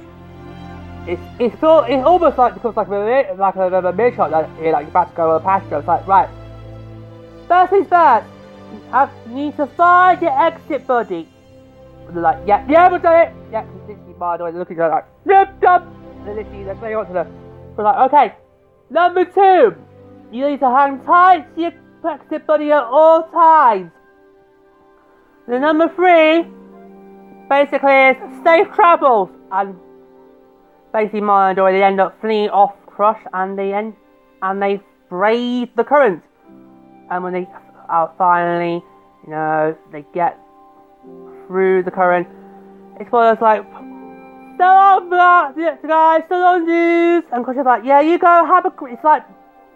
it's 1.08 1.22
it's, 1.40 1.64
all, 1.64 1.84
it's 1.84 2.04
almost 2.06 2.38
like 2.38 2.54
because 2.54 2.76
like 2.76 2.88
a 2.88 3.36
like 3.38 3.56
a, 3.56 3.68
a 3.68 3.94
mid 3.94 4.16
shot 4.16 4.32
that 4.32 4.50
you're 4.62 4.72
like 4.72 4.88
about 4.88 5.10
to 5.12 5.16
go 5.16 5.32
on 5.32 5.42
a 5.42 5.44
pasture. 5.44 5.78
It's 5.78 5.88
like 5.88 6.08
right, 6.08 6.30
first 7.48 7.72
things 7.72 7.88
first, 7.88 8.28
you 9.28 9.34
need 9.34 9.58
to 9.58 9.68
find 9.68 10.22
your 10.22 10.46
exit 10.46 10.88
buddy. 10.88 11.30
And 12.08 12.16
they're 12.16 12.24
like, 12.24 12.40
yeah, 12.48 12.66
yeah, 12.70 12.92
we've 12.92 13.02
done 13.02 13.28
it. 13.28 13.34
Yeah, 13.52 13.66
literally 13.88 14.14
by 14.20 14.38
the 14.38 14.44
way, 14.44 14.52
they're 14.52 14.60
looking 14.60 14.80
at 14.80 14.90
like, 14.90 15.06
yep. 15.28 15.62
And 15.62 16.28
then 16.28 16.36
literally 16.36 16.64
they're 16.64 16.80
saying 16.80 16.98
what 16.98 17.08
to 17.08 17.14
them. 17.14 17.28
We're 17.76 17.84
like, 17.84 18.12
okay, 18.12 18.36
number 18.90 19.26
two, 19.26 19.76
you 20.32 20.50
need 20.50 20.60
to 20.60 20.70
hang 20.70 21.00
tight 21.04 21.54
to 21.56 21.62
your 21.62 21.72
exit 22.06 22.46
buddy 22.46 22.72
at 22.72 22.84
all 22.84 23.24
times. 23.32 23.92
The 25.48 25.60
number 25.60 25.90
three, 25.90 26.46
basically 27.50 27.94
is 28.10 28.44
safe 28.44 28.68
travels 28.74 29.30
and 29.52 29.76
basically 30.92 31.20
and 31.22 31.56
Dory 31.56 31.74
they 31.74 31.84
end 31.84 32.00
up 32.00 32.20
fleeing 32.22 32.50
off 32.50 32.74
Crush 32.88 33.22
and 33.34 33.58
they 33.58 33.74
end 33.74 33.94
and 34.42 34.62
they 34.62 34.82
brave 35.10 35.70
the 35.76 35.84
current 35.84 36.24
and 37.10 37.24
when 37.24 37.34
they 37.34 37.48
are 37.90 38.12
finally 38.18 38.84
you 39.26 39.32
know 39.32 39.76
they 39.92 40.06
get 40.14 40.40
through 41.54 41.84
the 41.84 41.92
current 41.92 42.28
it's 43.00 43.12
one 43.12 43.28
of 43.28 43.40
like 43.40 43.62
so 44.58 45.06
long 45.12 45.54
guys 45.88 46.24
so 46.28 46.36
long 46.36 46.66
dudes 46.66 47.28
and 47.32 47.46
Crush 47.46 47.58
is 47.58 47.66
like 47.66 47.84
yeah 47.86 48.02
you 48.02 48.18
go 48.18 48.44
have 48.44 48.66
a 48.66 48.72
great. 48.72 48.96
it's 48.96 49.04
like 49.04 49.24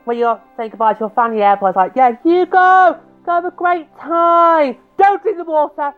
when 0.06 0.18
you 0.18 0.40
say 0.58 0.70
goodbye 0.70 0.94
to 0.94 1.02
your 1.02 1.10
family 1.12 1.44
airport 1.44 1.70
it's 1.70 1.78
like 1.78 1.92
yeah 1.96 2.18
you 2.26 2.48
go 2.48 3.00
go 3.28 3.32
have 3.32 3.46
a 3.46 3.52
great 3.52 3.88
time 4.00 4.76
don't 4.98 5.22
drink 5.22 5.38
the 5.38 5.44
water 5.44 5.94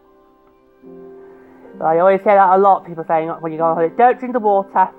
I 1.81 1.99
always 1.99 2.19
say 2.19 2.35
that 2.35 2.49
a 2.49 2.57
lot. 2.57 2.85
People 2.85 3.05
saying 3.07 3.29
when 3.39 3.53
you 3.53 3.57
go 3.57 3.63
on 3.63 3.75
holiday, 3.75 3.95
don't 3.95 4.19
drink 4.19 4.33
the 4.33 4.39
water. 4.41 4.89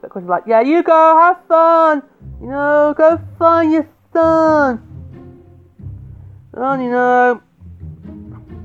But 0.00 0.02
Because 0.02 0.22
like, 0.28 0.44
yeah, 0.46 0.60
you 0.60 0.80
go, 0.84 1.18
have 1.18 1.44
fun. 1.48 2.04
You 2.40 2.50
know, 2.50 2.94
go 2.96 3.20
find 3.36 3.72
your 3.72 3.88
son. 4.12 4.80
And 6.52 6.84
you 6.84 6.90
know. 6.90 7.42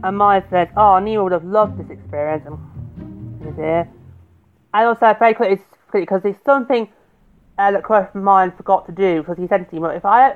And 0.03 0.17
Maya 0.17 0.43
said, 0.49 0.69
oh, 0.77 0.99
Nemo 0.99 1.23
would 1.23 1.31
have 1.31 1.43
loved 1.43 1.79
this 1.79 1.89
experience. 1.89 2.43
And 2.45 3.55
here. 3.55 3.89
And 4.73 4.87
also, 4.87 5.15
very 5.17 5.33
quickly, 5.33 5.61
because 5.91 6.21
there's 6.21 6.35
something 6.45 6.87
uh, 7.57 7.71
that 7.71 7.83
Crush 7.83 8.13
Mine 8.13 8.51
forgot 8.51 8.85
to 8.85 8.91
do. 8.91 9.21
Because 9.21 9.37
he 9.37 9.47
said 9.47 9.69
to 9.69 9.79
me, 9.79 9.89
if 9.89 10.05
I 10.05 10.31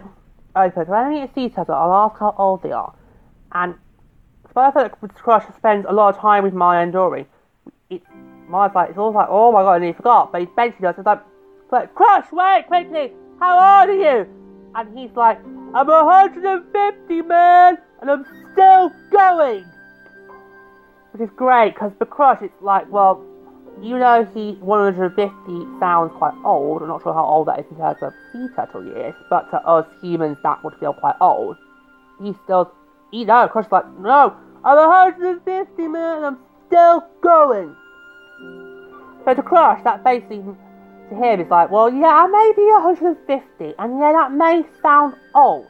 open, 0.56 0.82
if 0.82 0.90
I 0.90 1.10
don't 1.10 1.24
a 1.24 1.34
sea 1.34 1.50
turtle, 1.50 1.76
I'll 1.76 1.94
ask 1.94 2.20
how 2.20 2.36
old 2.38 2.64
they 2.64 2.72
are. 2.72 2.94
And 3.52 3.76
but 4.54 4.62
I 4.62 4.72
feel 4.72 4.82
like 4.84 5.16
Crush 5.16 5.46
spends 5.56 5.86
a 5.88 5.94
lot 5.94 6.16
of 6.16 6.22
time 6.22 6.44
with 6.44 6.54
Maya 6.54 6.84
and 6.84 6.92
Dory. 6.92 7.26
It's 7.90 8.06
Maya's 8.48 8.76
like, 8.76 8.90
it's 8.90 8.98
all 8.98 9.14
like, 9.14 9.28
oh 9.30 9.52
my 9.52 9.62
god, 9.62 9.76
and 9.76 9.86
he 9.86 9.94
forgot. 9.94 10.32
But 10.32 10.42
he 10.42 10.48
basically 10.58 10.84
does, 10.84 10.96
it's 10.98 11.72
like, 11.72 11.96
Crush, 11.96 12.26
wait, 12.32 12.66
quickly, 12.68 13.14
how 13.40 13.54
old 13.54 13.90
are 13.90 13.94
you? 13.94 14.28
And 14.76 14.98
he's 14.98 15.12
like, 15.16 15.40
I'm 15.74 15.88
150, 15.88 17.22
man, 17.22 17.78
and 18.02 18.12
I'm 18.12 18.26
still 18.52 18.92
going. 19.10 19.66
Which 21.14 21.30
is 21.30 21.30
great, 21.36 21.74
because 21.74 21.94
for 21.98 22.06
Crush, 22.06 22.42
it's 22.42 22.62
like, 22.62 22.92
well, 22.92 23.24
you 23.82 23.98
know, 23.98 24.28
he 24.34 24.54
150 24.60 25.32
sounds 25.80 26.12
quite 26.18 26.34
old. 26.44 26.82
I'm 26.82 26.90
not 26.90 27.04
sure 27.04 27.14
how 27.14 27.24
old 27.24 27.48
that 27.48 27.60
is 27.60 27.66
in 27.72 27.78
terms 27.78 27.98
of 28.02 28.14
sea 28.34 28.48
turtle 28.54 28.84
years, 28.84 29.16
but 29.30 29.50
to 29.52 29.66
us 29.66 29.88
humans, 30.02 30.38
that 30.44 30.62
would 30.64 30.74
feel 30.80 30.94
quite 30.94 31.16
old. 31.22 31.56
He 32.22 32.36
still 32.44 32.72
eat 33.14 33.30
out. 33.30 33.52
Crush's 33.52 33.72
like, 33.72 33.88
no, 33.98 34.36
I'm 34.66 34.76
150, 34.76 35.88
man, 35.88 36.24
I'm 36.26 36.38
still 36.68 37.08
going. 37.22 37.76
So 39.24 39.34
to 39.34 39.42
Crush, 39.42 39.84
that 39.84 40.04
basically, 40.04 40.44
to 41.12 41.16
him, 41.16 41.42
is 41.42 41.50
like, 41.50 41.70
well, 41.70 41.94
yeah, 41.94 42.08
I 42.08 42.28
may 42.28 42.54
be 42.56 42.64
150, 42.64 43.76
and 43.78 44.00
yeah, 44.00 44.12
that 44.14 44.32
may 44.32 44.64
sound 44.82 45.16
old, 45.36 45.68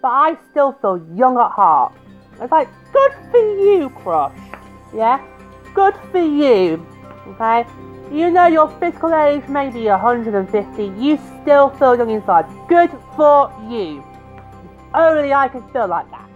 but 0.00 0.08
I 0.08 0.36
still 0.50 0.72
feel 0.80 1.04
young 1.14 1.36
at 1.36 1.50
heart. 1.50 1.92
It's 2.40 2.50
like, 2.50 2.68
good 2.92 3.12
for 3.30 3.38
you, 3.38 3.90
Crush. 3.90 4.36
Yeah? 4.94 5.20
Good 5.74 5.94
for 6.10 6.22
you. 6.22 6.86
Okay? 7.28 7.66
You 8.12 8.30
know 8.30 8.46
your 8.46 8.68
physical 8.78 9.14
age 9.14 9.46
may 9.48 9.70
be 9.70 9.86
150, 9.86 10.84
you 11.02 11.18
still 11.42 11.70
feel 11.70 11.96
young 11.96 12.10
inside. 12.10 12.46
Good 12.68 12.90
for 13.16 13.52
you. 13.68 14.04
Only 14.94 15.32
I 15.32 15.48
can 15.48 15.68
feel 15.72 15.88
like 15.88 16.08
that. 16.10 16.28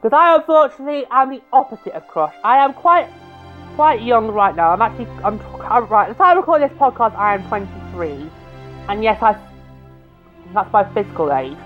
Because 0.00 0.16
I 0.16 0.36
unfortunately 0.36 1.04
am 1.10 1.30
the 1.30 1.42
opposite 1.52 1.92
of 1.92 2.08
Crush. 2.08 2.34
I 2.42 2.64
am 2.64 2.72
quite 2.72 3.06
quite 3.80 4.02
young 4.02 4.28
right 4.28 4.54
now. 4.54 4.72
I'm 4.72 4.82
actually 4.82 5.06
I'm, 5.24 5.40
I'm 5.62 5.86
right. 5.86 6.06
The 6.06 6.14
time 6.14 6.36
I 6.36 6.40
record 6.40 6.60
this 6.60 6.76
podcast, 6.76 7.16
I 7.16 7.36
am 7.36 7.48
23, 7.48 8.28
and 8.90 9.02
yes, 9.02 9.22
I 9.22 9.32
that's 10.52 10.70
my 10.70 10.84
physical 10.92 11.32
age. 11.32 11.56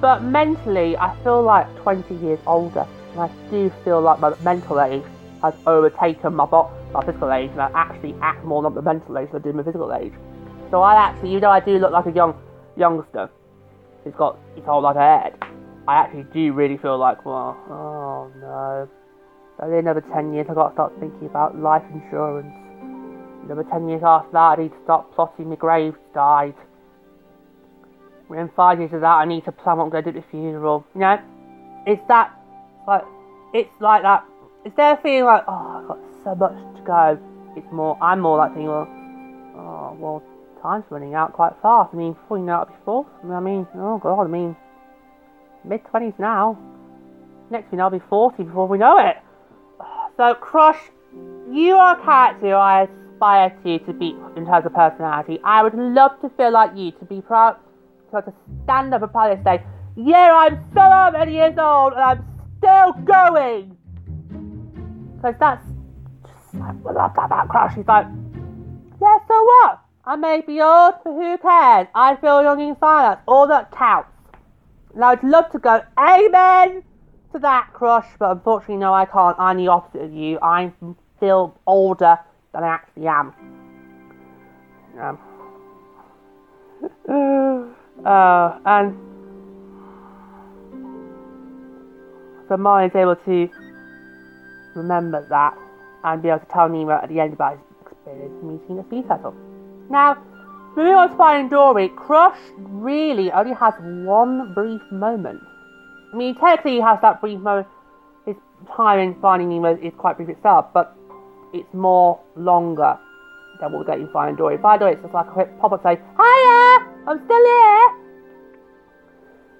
But 0.00 0.22
mentally, 0.22 0.96
I 0.96 1.14
feel 1.22 1.42
like 1.42 1.66
20 1.82 2.14
years 2.24 2.40
older. 2.46 2.86
and 3.10 3.20
I 3.20 3.30
do 3.50 3.70
feel 3.84 4.00
like 4.00 4.18
my 4.18 4.34
mental 4.40 4.80
age 4.80 5.04
has 5.42 5.52
overtaken 5.66 6.36
my, 6.36 6.46
my 6.46 7.04
physical 7.04 7.30
age, 7.30 7.50
and 7.50 7.60
I 7.60 7.70
actually 7.74 8.14
act 8.22 8.42
more 8.46 8.62
like 8.62 8.72
my 8.72 8.80
mental 8.80 9.18
age 9.18 9.30
than 9.30 9.42
I 9.42 9.44
do 9.44 9.52
my 9.52 9.62
physical 9.62 9.92
age. 9.92 10.14
So 10.70 10.80
I 10.80 10.94
actually, 10.94 11.32
even 11.32 11.42
though 11.42 11.50
I 11.50 11.60
do 11.60 11.76
look 11.76 11.92
like 11.92 12.06
a 12.06 12.12
young 12.12 12.32
youngster 12.78 13.28
who's 14.04 14.14
got 14.14 14.38
his 14.54 14.64
whole 14.64 14.80
life 14.80 14.96
ahead, 14.96 15.36
I 15.86 15.96
actually 15.96 16.24
do 16.32 16.54
really 16.54 16.78
feel 16.78 16.96
like, 16.96 17.26
well, 17.26 17.58
oh 17.68 18.32
no. 18.40 18.88
Another 19.62 20.00
10 20.00 20.34
years 20.34 20.46
I've 20.48 20.56
got 20.56 20.68
to 20.68 20.74
start 20.74 20.92
thinking 20.98 21.26
about 21.26 21.56
life 21.56 21.84
insurance. 21.94 22.52
Another 23.44 23.62
10 23.62 23.88
years 23.88 24.02
after 24.04 24.32
that, 24.32 24.58
I 24.58 24.62
need 24.62 24.70
to 24.70 24.82
start 24.82 25.12
plotting 25.14 25.48
my 25.50 25.54
grave 25.54 25.94
died. 26.12 26.54
Within 28.28 28.50
five 28.56 28.80
years 28.80 28.92
of 28.92 29.02
that, 29.02 29.22
I 29.22 29.24
need 29.24 29.44
to 29.44 29.52
plan 29.52 29.78
what 29.78 29.84
I'm 29.84 29.90
going 29.90 30.02
to 30.02 30.12
do 30.12 30.18
at 30.18 30.24
the 30.24 30.30
funeral. 30.30 30.84
You 30.94 31.02
know, 31.02 31.18
it's 31.86 32.02
that, 32.08 32.34
like, 32.88 33.04
it's 33.54 33.70
like 33.80 34.02
that. 34.02 34.24
Instead 34.64 34.96
of 34.96 35.02
feeling 35.02 35.26
like, 35.26 35.44
oh, 35.46 35.78
I've 35.78 35.86
got 35.86 35.98
so 36.24 36.34
much 36.34 36.76
to 36.76 36.82
go, 36.82 37.18
it's 37.56 37.72
more, 37.72 37.96
I'm 38.02 38.18
more 38.18 38.38
like 38.38 38.50
thinking, 38.50 38.66
well, 38.66 38.88
oh, 39.54 39.96
well, 40.00 40.22
time's 40.60 40.84
running 40.90 41.14
out 41.14 41.34
quite 41.34 41.52
fast. 41.62 41.90
I 41.92 41.96
mean, 41.96 42.14
before 42.14 42.38
you 42.38 42.44
know 42.44 42.62
it, 42.62 42.66
I'll 42.66 42.66
be 42.66 42.74
40. 42.84 43.08
I 43.30 43.40
mean, 43.40 43.66
oh 43.76 43.98
god, 43.98 44.24
I 44.24 44.26
mean, 44.26 44.56
mid 45.64 45.84
20s 45.84 46.18
now. 46.18 46.58
Next 47.50 47.70
thing 47.70 47.80
I'll 47.80 47.90
be 47.90 48.02
40 48.08 48.42
before 48.42 48.66
we 48.66 48.78
know 48.78 48.98
it. 48.98 49.16
So, 50.22 50.34
Crush, 50.34 50.78
you 51.50 51.74
are 51.74 51.98
a 51.98 52.04
character 52.04 52.54
I 52.54 52.82
aspire 52.82 53.50
to 53.64 53.78
to 53.80 53.92
be 53.92 54.14
in 54.36 54.46
terms 54.46 54.64
of 54.64 54.72
personality. 54.72 55.40
I 55.42 55.64
would 55.64 55.74
love 55.74 56.12
to 56.20 56.28
feel 56.36 56.52
like 56.52 56.76
you, 56.76 56.92
to 56.92 57.04
be 57.06 57.20
proud, 57.20 57.56
to, 58.12 58.22
to 58.22 58.32
stand 58.62 58.94
up 58.94 59.02
and 59.02 59.10
proudly 59.10 59.42
say, 59.42 59.64
yeah, 59.96 60.32
I'm 60.32 60.64
so 60.72 61.10
many 61.10 61.32
years 61.32 61.58
old 61.58 61.94
and 61.94 62.02
I'm 62.02 62.24
still 62.58 62.92
going. 63.04 63.76
Because 65.16 65.34
that's 65.40 65.66
I 66.54 66.70
love 66.70 67.14
that 67.16 67.24
about 67.24 67.48
Crush. 67.48 67.74
He's 67.74 67.88
like, 67.88 68.06
yeah, 69.00 69.18
so 69.26 69.42
what? 69.42 69.80
I 70.04 70.14
may 70.14 70.40
be 70.42 70.60
old, 70.60 70.94
but 71.02 71.14
who 71.14 71.36
cares? 71.38 71.88
I 71.96 72.14
feel 72.14 72.44
young 72.44 72.60
inside. 72.60 73.08
That's 73.08 73.22
all 73.26 73.48
that 73.48 73.72
counts. 73.72 74.08
And 74.94 75.04
I'd 75.04 75.24
love 75.24 75.50
to 75.50 75.58
go, 75.58 75.82
amen 75.98 76.84
to 77.32 77.38
that 77.40 77.70
crush, 77.72 78.06
but 78.18 78.30
unfortunately, 78.30 78.76
no, 78.76 78.92
I 78.94 79.04
can't. 79.04 79.38
I'm 79.38 79.56
the 79.56 79.68
opposite 79.68 80.02
of 80.02 80.12
you. 80.12 80.38
I'm 80.40 80.96
still 81.16 81.58
older 81.66 82.18
than 82.52 82.64
I 82.64 82.68
actually 82.68 83.06
am. 83.06 83.34
Um, 85.00 85.18
uh, 88.06 88.58
and 88.66 88.96
so 92.48 92.56
Marlin 92.56 92.90
is 92.90 92.96
able 92.96 93.16
to 93.16 93.48
remember 94.74 95.26
that 95.28 95.56
and 96.04 96.22
be 96.22 96.28
able 96.28 96.40
to 96.40 96.46
tell 96.46 96.68
Nemo 96.68 96.92
at 96.92 97.08
the 97.08 97.20
end 97.20 97.32
about 97.32 97.52
his 97.52 97.60
experience 97.92 98.42
meeting 98.42 98.78
a 98.78 98.84
sea 98.90 99.06
turtle. 99.08 99.34
Now, 99.88 100.22
moving 100.76 100.94
on 100.94 101.10
to 101.10 101.16
Finding 101.16 101.48
Dory, 101.48 101.88
Crush 101.90 102.38
really 102.58 103.30
only 103.32 103.54
has 103.54 103.74
one 103.80 104.52
brief 104.54 104.82
moment. 104.90 105.40
I 106.12 106.16
mean, 106.16 106.34
technically, 106.34 106.72
he 106.72 106.80
has 106.80 107.00
that 107.02 107.20
brief 107.20 107.40
moment. 107.40 107.66
His 108.26 108.36
time 108.76 108.98
in 108.98 109.14
Finding 109.20 109.48
Nemo 109.48 109.76
is 109.76 109.92
quite 109.96 110.16
brief 110.16 110.28
itself, 110.28 110.66
but 110.74 110.96
it's 111.52 111.72
more 111.72 112.20
longer 112.36 112.98
than 113.60 113.72
what 113.72 113.80
we 113.80 113.86
get 113.86 113.98
in 113.98 114.08
Finding 114.12 114.36
Dory. 114.36 114.58
Finding 114.58 114.80
Dory, 114.86 114.92
it's 114.92 115.02
just 115.02 115.14
like 115.14 115.26
a 115.26 115.30
quick 115.30 115.58
pop 115.58 115.72
up 115.72 115.82
say, 115.82 115.96
Hiya! 115.96 116.86
I'm 117.06 117.24
still 117.24 117.46
here! 117.46 118.02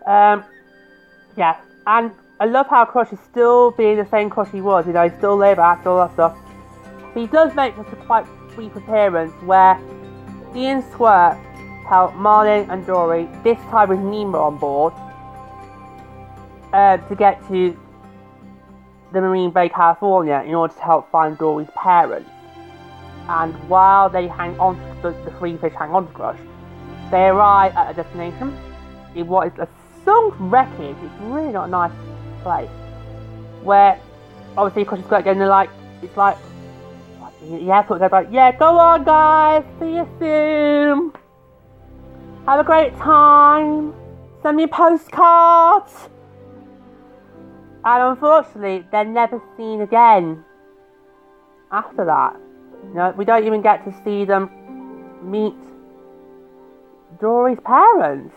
Um, 0.06 0.44
yeah, 1.36 1.60
and 1.86 2.12
I 2.40 2.46
love 2.46 2.66
how 2.68 2.84
Crush 2.84 3.12
is 3.12 3.20
still 3.20 3.70
being 3.70 3.96
the 3.96 4.08
same 4.10 4.28
Crush 4.28 4.50
he 4.50 4.60
was, 4.60 4.86
you 4.86 4.92
know, 4.92 5.08
he's 5.08 5.16
still 5.18 5.36
laid 5.36 5.56
back, 5.56 5.86
all 5.86 5.98
that 5.98 6.12
stuff. 6.14 6.36
But 7.14 7.20
he 7.20 7.26
does 7.26 7.54
make 7.54 7.76
just 7.76 7.92
a 7.92 7.96
quite 7.96 8.26
brief 8.54 8.74
appearance 8.76 9.32
where 9.44 9.76
he 10.52 10.66
and 10.66 10.84
Squirt 10.92 11.38
help 11.88 12.14
Marlin 12.14 12.68
and 12.70 12.86
Dory, 12.86 13.28
this 13.42 13.58
time 13.70 13.88
with 13.88 14.00
Nemo 14.00 14.38
on 14.38 14.58
board, 14.58 14.92
uh, 16.72 16.96
to 16.96 17.14
get 17.14 17.46
to 17.48 17.78
the 19.12 19.20
Marine 19.20 19.50
Bay, 19.50 19.68
California, 19.68 20.42
in 20.46 20.54
order 20.54 20.72
to 20.74 20.80
help 20.80 21.10
find 21.10 21.36
Dory's 21.36 21.68
parents. 21.74 22.30
And 23.28 23.54
while 23.68 24.08
they 24.08 24.26
hang 24.26 24.58
on, 24.58 24.76
to, 24.76 25.02
the, 25.02 25.30
the 25.30 25.36
three 25.38 25.56
fish 25.56 25.74
hang 25.78 25.90
on 25.90 26.06
to 26.06 26.12
Crush, 26.12 26.38
they 27.10 27.26
arrive 27.28 27.74
at 27.76 27.90
a 27.90 27.94
destination 27.94 28.56
in 29.14 29.26
what 29.26 29.48
is 29.48 29.58
a 29.58 29.68
sunk 30.04 30.34
wreckage. 30.38 30.96
It's 31.02 31.22
really 31.22 31.52
not 31.52 31.68
a 31.68 31.70
nice 31.70 31.92
place. 32.42 32.70
Where 33.62 34.00
obviously 34.56 34.84
Crush 34.84 35.00
is 35.00 35.06
going 35.06 35.38
they're 35.38 35.46
like, 35.46 35.70
it's 36.02 36.16
like, 36.16 36.38
the 37.42 37.70
airport, 37.70 38.00
they're 38.00 38.08
like, 38.08 38.28
yeah, 38.30 38.52
go 38.52 38.78
on 38.78 39.04
guys, 39.04 39.64
see 39.78 39.96
you 39.96 40.08
soon. 40.18 41.12
Have 42.46 42.60
a 42.60 42.64
great 42.64 42.96
time. 42.96 43.94
Send 44.42 44.56
me 44.56 44.66
postcards. 44.66 46.08
And 47.84 48.02
unfortunately, 48.02 48.86
they're 48.92 49.04
never 49.04 49.42
seen 49.56 49.80
again 49.80 50.44
after 51.70 52.04
that. 52.04 52.36
You 52.88 52.94
know, 52.94 53.14
we 53.16 53.24
don't 53.24 53.44
even 53.44 53.62
get 53.62 53.84
to 53.84 53.92
see 54.04 54.24
them 54.24 54.50
meet 55.22 55.54
Dory's 57.20 57.58
parents. 57.64 58.34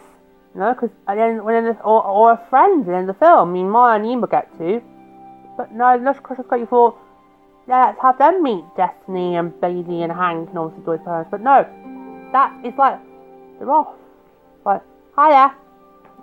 You 0.53 0.61
know, 0.61 0.73
because 0.73 0.89
then 1.05 1.37
the, 1.37 1.77
or, 1.83 2.05
or 2.05 2.31
a 2.31 2.47
friend 2.49 2.87
in 2.87 3.07
the 3.07 3.13
film. 3.13 3.49
I 3.49 3.51
mean, 3.51 3.69
Maya 3.69 3.95
and 3.95 4.05
Nemo 4.05 4.25
get 4.25 4.57
to, 4.57 4.81
but 5.57 5.73
no, 5.73 5.97
Lush 5.97 6.19
Crush 6.23 6.39
got 6.49 6.59
you 6.59 6.65
thought, 6.65 6.97
yeah, 7.67 7.87
let's 7.87 8.01
have 8.01 8.17
them 8.17 8.41
meet 8.41 8.63
Destiny 8.77 9.35
and 9.35 9.59
Bailey 9.59 10.03
and 10.03 10.11
Hank 10.11 10.49
and 10.49 10.57
obviously 10.57 10.85
Dory's 10.85 11.01
parents. 11.03 11.29
But 11.29 11.41
no, 11.41 11.67
that 12.31 12.65
is 12.65 12.73
like 12.77 12.99
they're 13.59 13.69
off. 13.69 13.95
Like, 14.65 14.81
hiya, 15.17 15.53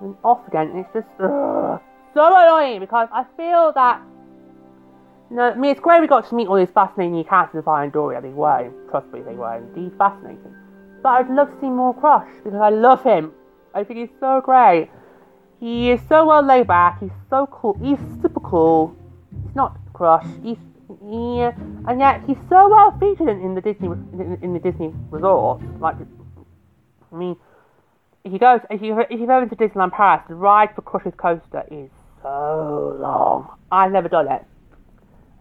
and 0.01 0.17
off 0.25 0.49
again. 0.49 0.73
It's 0.77 0.89
just 0.95 1.09
ugh, 1.21 1.81
so 2.15 2.27
annoying 2.27 2.81
because 2.81 3.09
I 3.13 3.25
feel 3.37 3.73
that. 3.75 4.03
You 5.31 5.37
know, 5.37 5.51
I 5.51 5.55
mean, 5.55 5.71
it's 5.71 5.81
great 5.81 6.01
we 6.03 6.07
got 6.07 6.29
to 6.29 6.35
meet 6.35 6.47
all 6.47 6.57
these 6.57 6.71
fascinating 6.75 7.13
new 7.13 7.25
characters 7.25 7.61
of 7.61 7.65
Finding 7.65 7.91
Dory. 7.91 8.21
They 8.21 8.29
were, 8.29 8.71
trust 8.91 9.07
me, 9.13 9.23
they 9.23 9.33
were 9.33 9.57
indeed 9.57 9.97
fascinating. 9.97 10.55
But 11.03 11.09
I'd 11.09 11.31
love 11.31 11.51
to 11.51 11.61
see 11.61 11.71
more 11.71 11.95
Crush 11.95 12.29
because 12.45 12.61
I 12.61 12.69
love 12.69 13.03
him. 13.03 13.33
I 13.75 13.83
think 13.83 13.99
he's 13.99 14.21
so 14.21 14.41
great. 14.45 14.91
He 15.59 15.91
is 15.91 16.01
so 16.09 16.27
well 16.27 16.43
laid 16.43 16.67
back. 16.67 17.01
He's 17.01 17.11
so 17.31 17.47
cool. 17.47 17.79
He's 17.81 17.99
super 18.21 18.41
cool. 18.41 18.95
He's 19.47 19.55
not 19.55 19.79
Crush. 19.93 20.27
He's 20.43 20.59
yeah, 21.05 21.53
and 21.89 21.99
yet 21.99 22.23
he's 22.27 22.37
so 22.49 22.69
well 22.69 22.97
featured 22.99 23.29
in, 23.29 23.41
in 23.41 23.55
the 23.55 23.61
Disney 23.61 23.89
in, 23.89 24.39
in, 24.43 24.53
the 24.53 24.59
Disney 24.59 24.93
resort. 25.11 25.63
Like, 25.81 25.97
I 27.11 27.17
mean, 27.17 27.37
if 28.25 28.33
you 28.33 28.39
go 28.39 28.61
if 28.71 28.83
you 28.83 29.01
if 29.01 29.19
you 29.19 29.27
go 29.27 29.41
into 29.41 29.57
Disneyland 29.57 29.93
Paris, 29.93 30.23
the 30.29 30.35
ride 30.35 30.75
for 30.75 30.83
Crush's 30.83 31.15
coaster 31.17 31.65
is 31.71 31.91
so 32.23 32.97
long. 33.01 33.51
I've 33.71 33.93
never 33.93 34.09
done 34.09 34.29
it. 34.31 34.45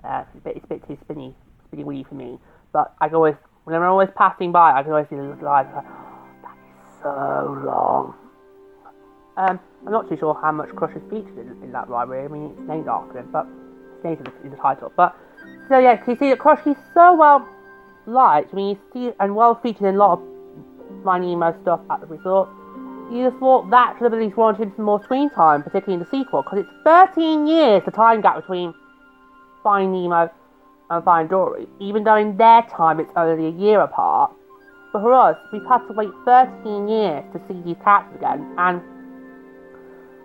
Uh, 0.04 0.24
it's 0.28 0.38
a 0.38 0.42
bit 0.42 0.56
it's 0.58 0.66
a 0.66 0.68
bit 0.68 0.88
too 0.88 0.98
spinny 1.04 1.36
spinny 1.68 1.84
wee 1.84 2.06
for 2.08 2.16
me. 2.16 2.40
But 2.74 2.96
I 3.00 3.08
can 3.08 3.16
always 3.16 3.36
whenever 3.64 3.86
I'm 3.86 3.92
always 3.92 4.10
passing 4.16 4.52
by, 4.52 4.72
I 4.74 4.84
can 4.84 4.92
always 4.92 5.08
see 5.10 5.16
the 5.16 5.22
ride. 5.22 5.74
Like, 5.74 5.86
that 6.44 6.58
is 6.64 7.02
so 7.04 7.64
long. 7.66 8.16
Um, 9.38 9.60
I'm 9.86 9.92
not 9.92 10.10
too 10.10 10.18
sure 10.18 10.38
how 10.42 10.52
much 10.52 10.70
Crush 10.76 10.96
is 10.96 11.02
featured 11.10 11.38
in, 11.38 11.64
in 11.64 11.72
that. 11.72 11.88
Really. 11.88 12.26
I 12.26 12.28
mean, 12.28 12.56
it's 12.58 12.68
named 12.68 12.88
after 12.88 13.20
him, 13.20 13.30
but 13.32 13.48
it's 13.96 14.04
named 14.04 14.18
in 14.18 14.24
the, 14.26 14.42
in 14.44 14.52
the 14.52 14.58
title. 14.58 14.92
But 14.96 15.16
so 15.70 15.78
yeah, 15.78 16.02
you 16.08 16.16
see 16.18 16.30
that 16.30 16.40
Crush 16.40 16.62
he's 16.64 16.78
so 16.94 17.16
well 17.16 17.48
liked. 18.06 18.54
I 18.54 18.56
mean, 18.56 18.80
see 18.94 19.12
and 19.20 19.36
well 19.36 19.56
featured 19.56 19.84
in 19.84 19.96
a 19.96 19.98
lot 19.98 20.20
of 20.20 20.28
Finding 21.04 21.32
Nemo 21.32 21.60
stuff 21.62 21.80
at 21.90 22.02
the 22.02 22.08
resort. 22.08 22.50
You 23.12 23.30
just 23.30 23.40
thought 23.40 23.70
that 23.72 23.96
should 23.98 24.06
have 24.06 24.14
at 24.14 24.20
least 24.20 24.38
warranted 24.38 24.72
some 24.78 24.86
more 24.86 25.04
screen 25.04 25.30
time, 25.30 25.64
particularly 25.64 25.96
in 25.96 26.00
the 26.00 26.10
sequel, 26.10 26.44
because 26.44 26.60
it's 26.60 26.70
13 26.86 27.46
years 27.46 27.84
the 27.84 27.92
time 27.92 28.22
gap 28.22 28.38
between 28.38 28.74
Finding 29.62 30.04
Nemo 30.04 30.32
and 30.90 31.04
Finding 31.04 31.30
Dory, 31.30 31.68
even 31.82 32.06
though 32.06 32.16
in 32.16 32.38
their 32.38 32.62
time 32.62 33.02
it's 33.02 33.12
only 33.18 33.48
a 33.48 33.50
year 33.50 33.82
apart. 33.82 34.32
But 34.94 35.02
for 35.02 35.14
us, 35.14 35.38
we've 35.52 35.66
had 35.66 35.86
to 35.88 35.94
wait 35.94 36.10
13 36.24 36.88
years 36.88 37.26
to 37.34 37.42
see 37.50 37.62
these 37.66 37.76
cats 37.84 38.16
again, 38.16 38.56
and 38.58 38.82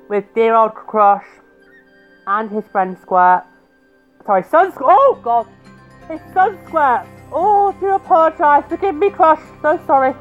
with 0.09 0.25
dear 0.37 0.55
old 0.55 0.75
Crush 0.75 1.27
and 2.29 2.49
his 2.49 2.69
friend 2.69 2.97
Squirt, 3.03 3.43
sorry, 4.25 4.45
Sun 4.45 4.71
Squirt, 4.71 4.91
oh 4.93 5.21
god, 5.25 5.49
his 6.09 6.21
son 6.33 6.57
Squirt, 6.69 7.05
oh, 7.33 7.75
do 7.81 7.89
apologise, 7.89 8.65
forgive 8.69 8.95
me 8.95 9.11
Crush, 9.11 9.43
so 9.61 9.81
sorry. 9.89 10.15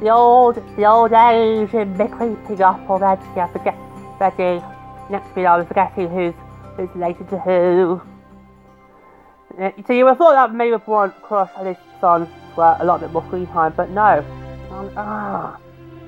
The 0.00 0.10
old, 0.10 0.54
the 0.76 0.84
old 0.84 1.12
age 1.12 1.74
in 1.74 1.96
me 1.96 2.06
creeping 2.06 2.62
up 2.62 2.88
already, 2.88 3.22
I 3.36 3.48
forget, 3.52 3.74
Reggie, 4.20 4.64
next 5.10 5.34
week 5.34 5.46
I 5.46 5.56
was 5.56 5.66
forgetting 5.66 6.08
who's, 6.08 6.34
who's 6.76 6.88
related 6.94 7.28
to 7.30 7.38
who. 7.38 8.00
So 9.86 9.92
you 9.92 10.04
would 10.04 10.10
have 10.10 10.18
thought 10.18 10.34
that 10.34 10.54
maybe 10.54 10.76
warrant 10.86 11.20
Crush 11.22 11.50
and 11.56 11.66
his 11.66 11.76
son 12.00 12.28
were 12.56 12.76
a 12.78 12.84
lot 12.84 13.00
bit 13.00 13.10
more 13.10 13.24
screen 13.26 13.48
time, 13.48 13.74
but 13.76 13.90
no. 13.90 14.24
Um, 14.70 14.90
ah. 14.96 15.58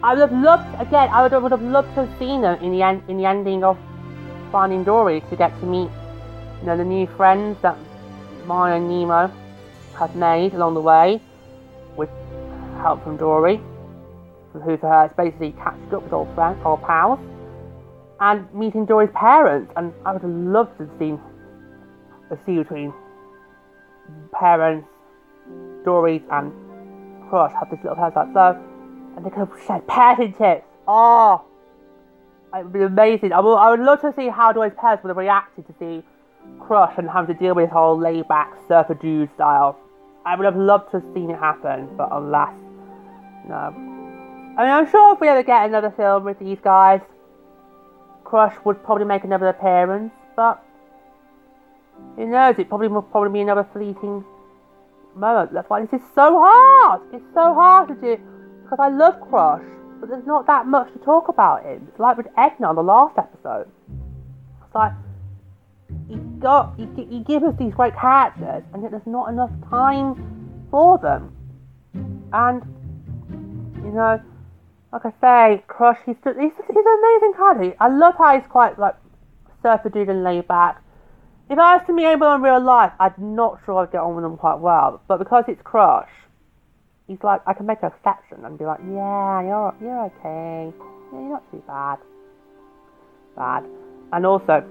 I 0.04 0.14
would 0.14 0.20
have 0.20 0.32
loved 0.32 0.80
again. 0.80 1.08
I 1.10 1.22
would 1.22 1.32
have, 1.32 1.42
would 1.42 1.50
have 1.50 1.62
loved 1.62 1.88
to 1.96 2.06
have 2.06 2.18
seen 2.20 2.42
them 2.42 2.62
in 2.62 2.70
the 2.70 2.82
end, 2.82 3.02
in 3.08 3.16
the 3.18 3.26
ending 3.26 3.64
of 3.64 3.76
Finding 4.52 4.84
Dory 4.84 5.20
to 5.30 5.36
get 5.36 5.50
to 5.58 5.66
meet, 5.66 5.90
you 6.60 6.66
know, 6.66 6.76
the 6.76 6.84
new 6.84 7.08
friends 7.08 7.58
that 7.62 7.76
Maya 8.46 8.76
and 8.76 8.88
Nemo 8.88 9.32
have 9.98 10.14
made 10.14 10.54
along 10.54 10.74
the 10.74 10.80
way 10.80 11.20
with 11.96 12.08
help 12.80 13.02
from 13.02 13.16
Dory, 13.16 13.60
who 14.52 14.76
to 14.76 14.86
uh, 14.86 14.90
her 14.90 15.06
is 15.06 15.12
basically 15.16 15.52
catching 15.52 15.94
up 15.94 16.02
with 16.02 16.12
old 16.12 16.34
friends, 16.34 16.60
old 16.64 16.82
pals, 16.82 17.18
and 18.20 18.52
meeting 18.52 18.84
Dory's 18.84 19.10
parents. 19.14 19.72
And 19.76 19.92
I 20.04 20.12
would 20.12 20.22
have 20.22 20.30
loved 20.30 20.76
to 20.78 20.88
seen 20.98 21.20
a 22.30 22.38
scene 22.44 22.62
between 22.62 22.92
parents, 24.32 24.88
Dory, 25.84 26.22
and 26.30 26.52
Crush 27.28 27.52
have 27.52 27.70
this 27.70 27.78
little 27.82 27.96
house 27.96 28.12
like 28.16 28.32
so, 28.34 28.60
and 29.16 29.24
they 29.24 29.30
could 29.30 29.48
have 29.48 29.52
shared 29.66 29.86
parenting 29.86 30.36
tips. 30.36 30.66
Oh, 30.86 31.44
it 32.54 32.64
would 32.64 32.72
be 32.72 32.82
amazing. 32.82 33.32
I 33.32 33.40
would, 33.40 33.54
I 33.54 33.70
would 33.70 33.80
love 33.80 34.00
to 34.02 34.12
see 34.16 34.28
how 34.28 34.52
Dory's 34.52 34.72
parents 34.78 35.04
would 35.04 35.10
have 35.10 35.16
reacted 35.16 35.66
to 35.66 35.74
see 35.78 36.02
Crush 36.58 36.94
and 36.98 37.08
having 37.08 37.34
to 37.34 37.40
deal 37.40 37.54
with 37.54 37.66
his 37.66 37.72
whole 37.72 37.98
laid 37.98 38.26
back 38.26 38.52
surfer 38.66 38.94
dude 38.94 39.30
style. 39.34 39.78
I 40.24 40.36
would 40.36 40.44
have 40.44 40.56
loved 40.56 40.90
to 40.90 41.00
have 41.00 41.14
seen 41.14 41.30
it 41.30 41.38
happen, 41.38 41.88
but 41.96 42.08
alas, 42.10 42.54
no. 43.48 43.89
I 44.60 44.64
mean, 44.64 44.72
I'm 44.72 44.90
sure 44.90 45.14
if 45.14 45.20
we 45.22 45.28
ever 45.28 45.42
get 45.42 45.70
another 45.70 45.90
film 45.90 46.24
with 46.24 46.38
these 46.38 46.58
guys, 46.62 47.00
Crush 48.24 48.54
would 48.66 48.84
probably 48.84 49.06
make 49.06 49.24
another 49.24 49.48
appearance, 49.48 50.12
but 50.36 50.62
who 52.16 52.26
knows? 52.26 52.56
It 52.58 52.68
probably 52.68 52.88
will 52.88 53.00
probably 53.00 53.32
be 53.32 53.40
another 53.40 53.66
fleeting 53.72 54.22
moment. 55.14 55.54
That's 55.54 55.70
why 55.70 55.80
this 55.80 55.98
is 55.98 56.06
so 56.14 56.44
hard. 56.44 57.00
It's 57.14 57.24
so 57.32 57.54
hard 57.54 57.88
to 57.88 57.94
do 57.94 58.22
because 58.62 58.78
I 58.78 58.90
love 58.90 59.18
Crush, 59.30 59.64
but 59.98 60.10
there's 60.10 60.26
not 60.26 60.46
that 60.46 60.66
much 60.66 60.92
to 60.92 60.98
talk 60.98 61.28
about 61.28 61.64
him. 61.64 61.88
It's 61.88 61.98
like 61.98 62.18
with 62.18 62.26
Edna 62.36 62.68
on 62.68 62.74
the 62.74 62.82
last 62.82 63.16
episode. 63.16 63.66
It's 63.88 64.74
like 64.74 64.92
you 66.10 66.18
got 66.38 66.78
you, 66.78 66.86
you 67.10 67.24
give 67.24 67.44
us 67.44 67.54
these 67.58 67.72
great 67.72 67.96
characters, 67.96 68.62
and 68.74 68.82
yet 68.82 68.90
there's 68.90 69.06
not 69.06 69.30
enough 69.30 69.52
time 69.70 70.68
for 70.70 70.98
them. 70.98 71.34
And 72.34 72.62
you 73.82 73.92
know, 73.92 74.20
like 74.92 75.02
I 75.04 75.12
say, 75.20 75.64
Crush, 75.68 75.98
he's, 76.04 76.16
he's, 76.24 76.34
he's 76.34 76.76
an 76.76 76.98
amazing 76.98 77.32
character. 77.36 77.76
I 77.78 77.88
love 77.88 78.14
how 78.18 78.38
he's 78.38 78.48
quite 78.48 78.78
like 78.78 78.96
surfer 79.62 79.88
dude 79.88 80.08
and 80.08 80.24
laid 80.24 80.48
back. 80.48 80.82
If 81.48 81.58
I 81.58 81.76
was 81.76 81.86
to 81.86 81.92
meet 81.92 82.06
anyone 82.06 82.36
in 82.36 82.42
real 82.42 82.60
life, 82.60 82.92
I'm 82.98 83.14
not 83.18 83.60
sure 83.64 83.82
I'd 83.82 83.92
get 83.92 84.00
on 84.00 84.14
with 84.14 84.24
them 84.24 84.36
quite 84.36 84.58
well. 84.58 85.00
But 85.08 85.18
because 85.18 85.44
it's 85.48 85.62
Crush, 85.62 86.10
he's 87.06 87.18
like 87.22 87.40
I 87.46 87.54
can 87.54 87.66
make 87.66 87.82
an 87.82 87.92
exception 87.92 88.44
and 88.44 88.58
be 88.58 88.64
like, 88.64 88.80
yeah, 88.80 89.42
you're 89.42 89.74
you're 89.80 90.04
okay. 90.06 90.72
Yeah, 91.12 91.18
you're 91.18 91.30
not 91.30 91.50
too 91.50 91.62
bad. 91.66 91.98
Bad. 93.36 93.64
And 94.12 94.26
also, 94.26 94.64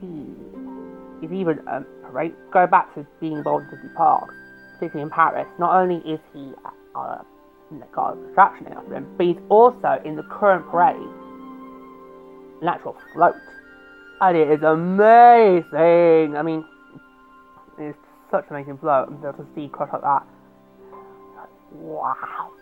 he 0.00 1.26
is 1.26 1.32
even 1.32 1.66
um, 1.68 1.86
right. 2.10 2.34
Go 2.52 2.66
back 2.66 2.94
to 2.94 3.06
being 3.20 3.38
involved 3.38 3.64
in 3.64 3.70
Disney 3.70 3.94
parks, 3.96 4.34
particularly 4.74 5.02
in 5.02 5.10
Paris. 5.10 5.46
Not 5.58 5.74
only 5.74 5.96
is 6.10 6.20
he 6.34 6.52
uh, 6.94 7.22
got 7.92 8.16
an 8.16 8.30
attraction 8.30 8.66
after 8.68 8.94
him, 8.94 9.06
but 9.16 9.26
he's 9.26 9.36
also 9.48 10.00
in 10.04 10.16
the 10.16 10.22
current 10.24 10.68
parade, 10.68 10.96
an 12.60 12.68
actual 12.68 12.96
float. 13.14 13.34
And 14.20 14.36
it 14.36 14.50
is 14.50 14.62
amazing. 14.62 16.36
I 16.36 16.42
mean, 16.42 16.64
it's 17.78 17.98
such 18.30 18.44
an 18.50 18.56
amazing 18.56 18.78
float. 18.78 19.08
And 19.08 19.20
to 19.20 19.46
see 19.54 19.68
Crush 19.68 19.92
like 19.92 20.02
that. 20.02 20.26
Wow. 21.72 22.52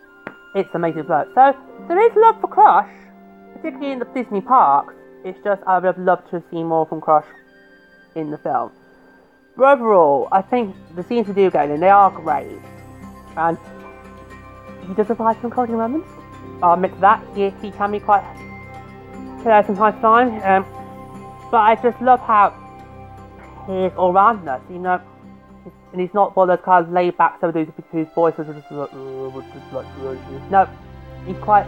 It's 0.55 0.71
amazing 0.75 1.05
float. 1.05 1.29
So, 1.35 1.55
there 1.87 2.01
is 2.07 2.13
love 2.17 2.41
for 2.41 2.49
Crush, 2.49 2.91
particularly 3.55 3.93
in 3.93 3.99
the 3.99 4.07
Disney 4.07 4.41
parks. 4.41 4.95
It's 5.25 5.39
just 5.45 5.63
I 5.67 5.79
would 5.79 5.85
have 5.85 5.99
loved 5.99 6.31
to 6.31 6.43
seen 6.51 6.67
more 6.67 6.87
from 6.87 7.01
Crush 7.01 7.27
in 8.15 8.31
the 8.31 8.39
film. 8.39 8.73
But 9.57 9.79
overall, 9.79 10.29
I 10.33 10.41
think 10.43 10.75
the 10.97 11.03
scenes 11.03 11.29
we 11.29 11.35
do 11.35 11.51
get 11.51 11.71
in, 11.71 11.81
they 11.81 11.91
are 11.91 12.11
great. 12.11 12.59
And 13.37 13.59
he 14.91 14.97
does 14.97 15.07
provide 15.07 15.41
some 15.41 15.51
comedy 15.51 15.75
moments. 15.75 16.11
I'll 16.63 16.75
admit 16.75 16.93
to 16.95 17.01
that. 17.01 17.25
He, 17.35 17.51
he 17.63 17.71
can 17.71 17.93
be 17.93 18.01
quite 18.01 18.25
hilarious 19.39 19.67
from 19.67 19.77
time. 19.77 20.43
Um, 20.43 20.67
but 21.51 21.59
I 21.59 21.77
just 21.77 22.01
love 22.03 22.21
how 22.21 22.51
he's 23.67 23.97
all 23.97 24.13
roundness, 24.13 24.61
you 24.69 24.79
know. 24.79 25.01
And 25.93 26.01
he's 26.01 26.13
not 26.13 26.37
one 26.37 26.51
of 26.51 26.59
those 26.59 26.65
kind 26.65 26.87
of 26.87 26.93
laid 26.93 27.17
back 27.17 27.41
some 27.41 27.53
dudes 27.53 27.71
whose 27.91 28.07
voices 28.15 28.47
just 28.47 28.71
like, 28.71 28.93
"Uh, 28.93 29.31
what's 29.31 29.49
like 29.73 30.51
no, 30.51 30.69
he's 31.27 31.39
quite 31.39 31.67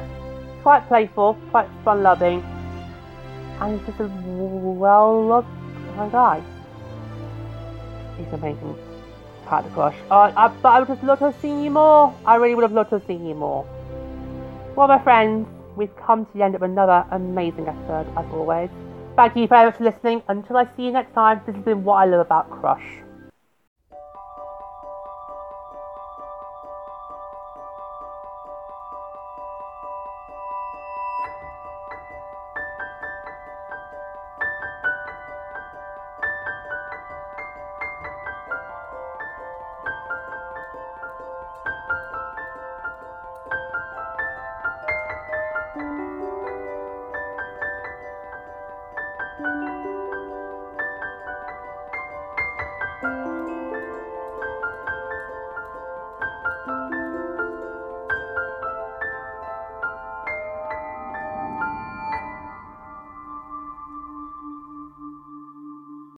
quite 0.62 0.86
playful, 0.86 1.36
quite 1.50 1.68
fun 1.84 2.02
loving, 2.02 2.42
and 3.60 3.78
he's 3.78 3.86
just 3.86 4.00
a 4.00 4.06
well 4.06 5.26
loved 5.26 5.48
guy. 6.12 6.42
He's 8.16 8.32
amazing. 8.32 8.91
Character 9.48 9.70
crush. 9.70 9.96
Uh, 10.10 10.32
I, 10.36 10.48
but 10.48 10.68
I 10.68 10.78
would 10.78 10.88
just 10.88 11.02
love 11.02 11.18
to 11.18 11.26
have 11.26 11.40
seen 11.40 11.62
you 11.62 11.70
more. 11.70 12.14
I 12.24 12.36
really 12.36 12.54
would 12.54 12.62
have 12.62 12.72
loved 12.72 12.90
to 12.90 12.98
have 12.98 13.06
seen 13.06 13.26
you 13.26 13.34
more. 13.34 13.66
Well, 14.76 14.88
my 14.88 14.98
friends, 15.02 15.46
we've 15.76 15.94
come 15.96 16.24
to 16.26 16.32
the 16.32 16.42
end 16.42 16.54
of 16.54 16.62
another 16.62 17.04
amazing 17.10 17.68
episode, 17.68 18.06
as 18.16 18.26
always. 18.32 18.70
Thank 19.16 19.36
you 19.36 19.46
very 19.46 19.66
much 19.66 19.76
for 19.76 19.84
listening. 19.84 20.22
Until 20.28 20.56
I 20.56 20.64
see 20.76 20.84
you 20.84 20.92
next 20.92 21.12
time, 21.12 21.40
this 21.44 21.54
has 21.54 21.64
been 21.64 21.84
what 21.84 21.96
I 21.96 22.06
love 22.06 22.20
about 22.20 22.50
Crush. 22.50 23.02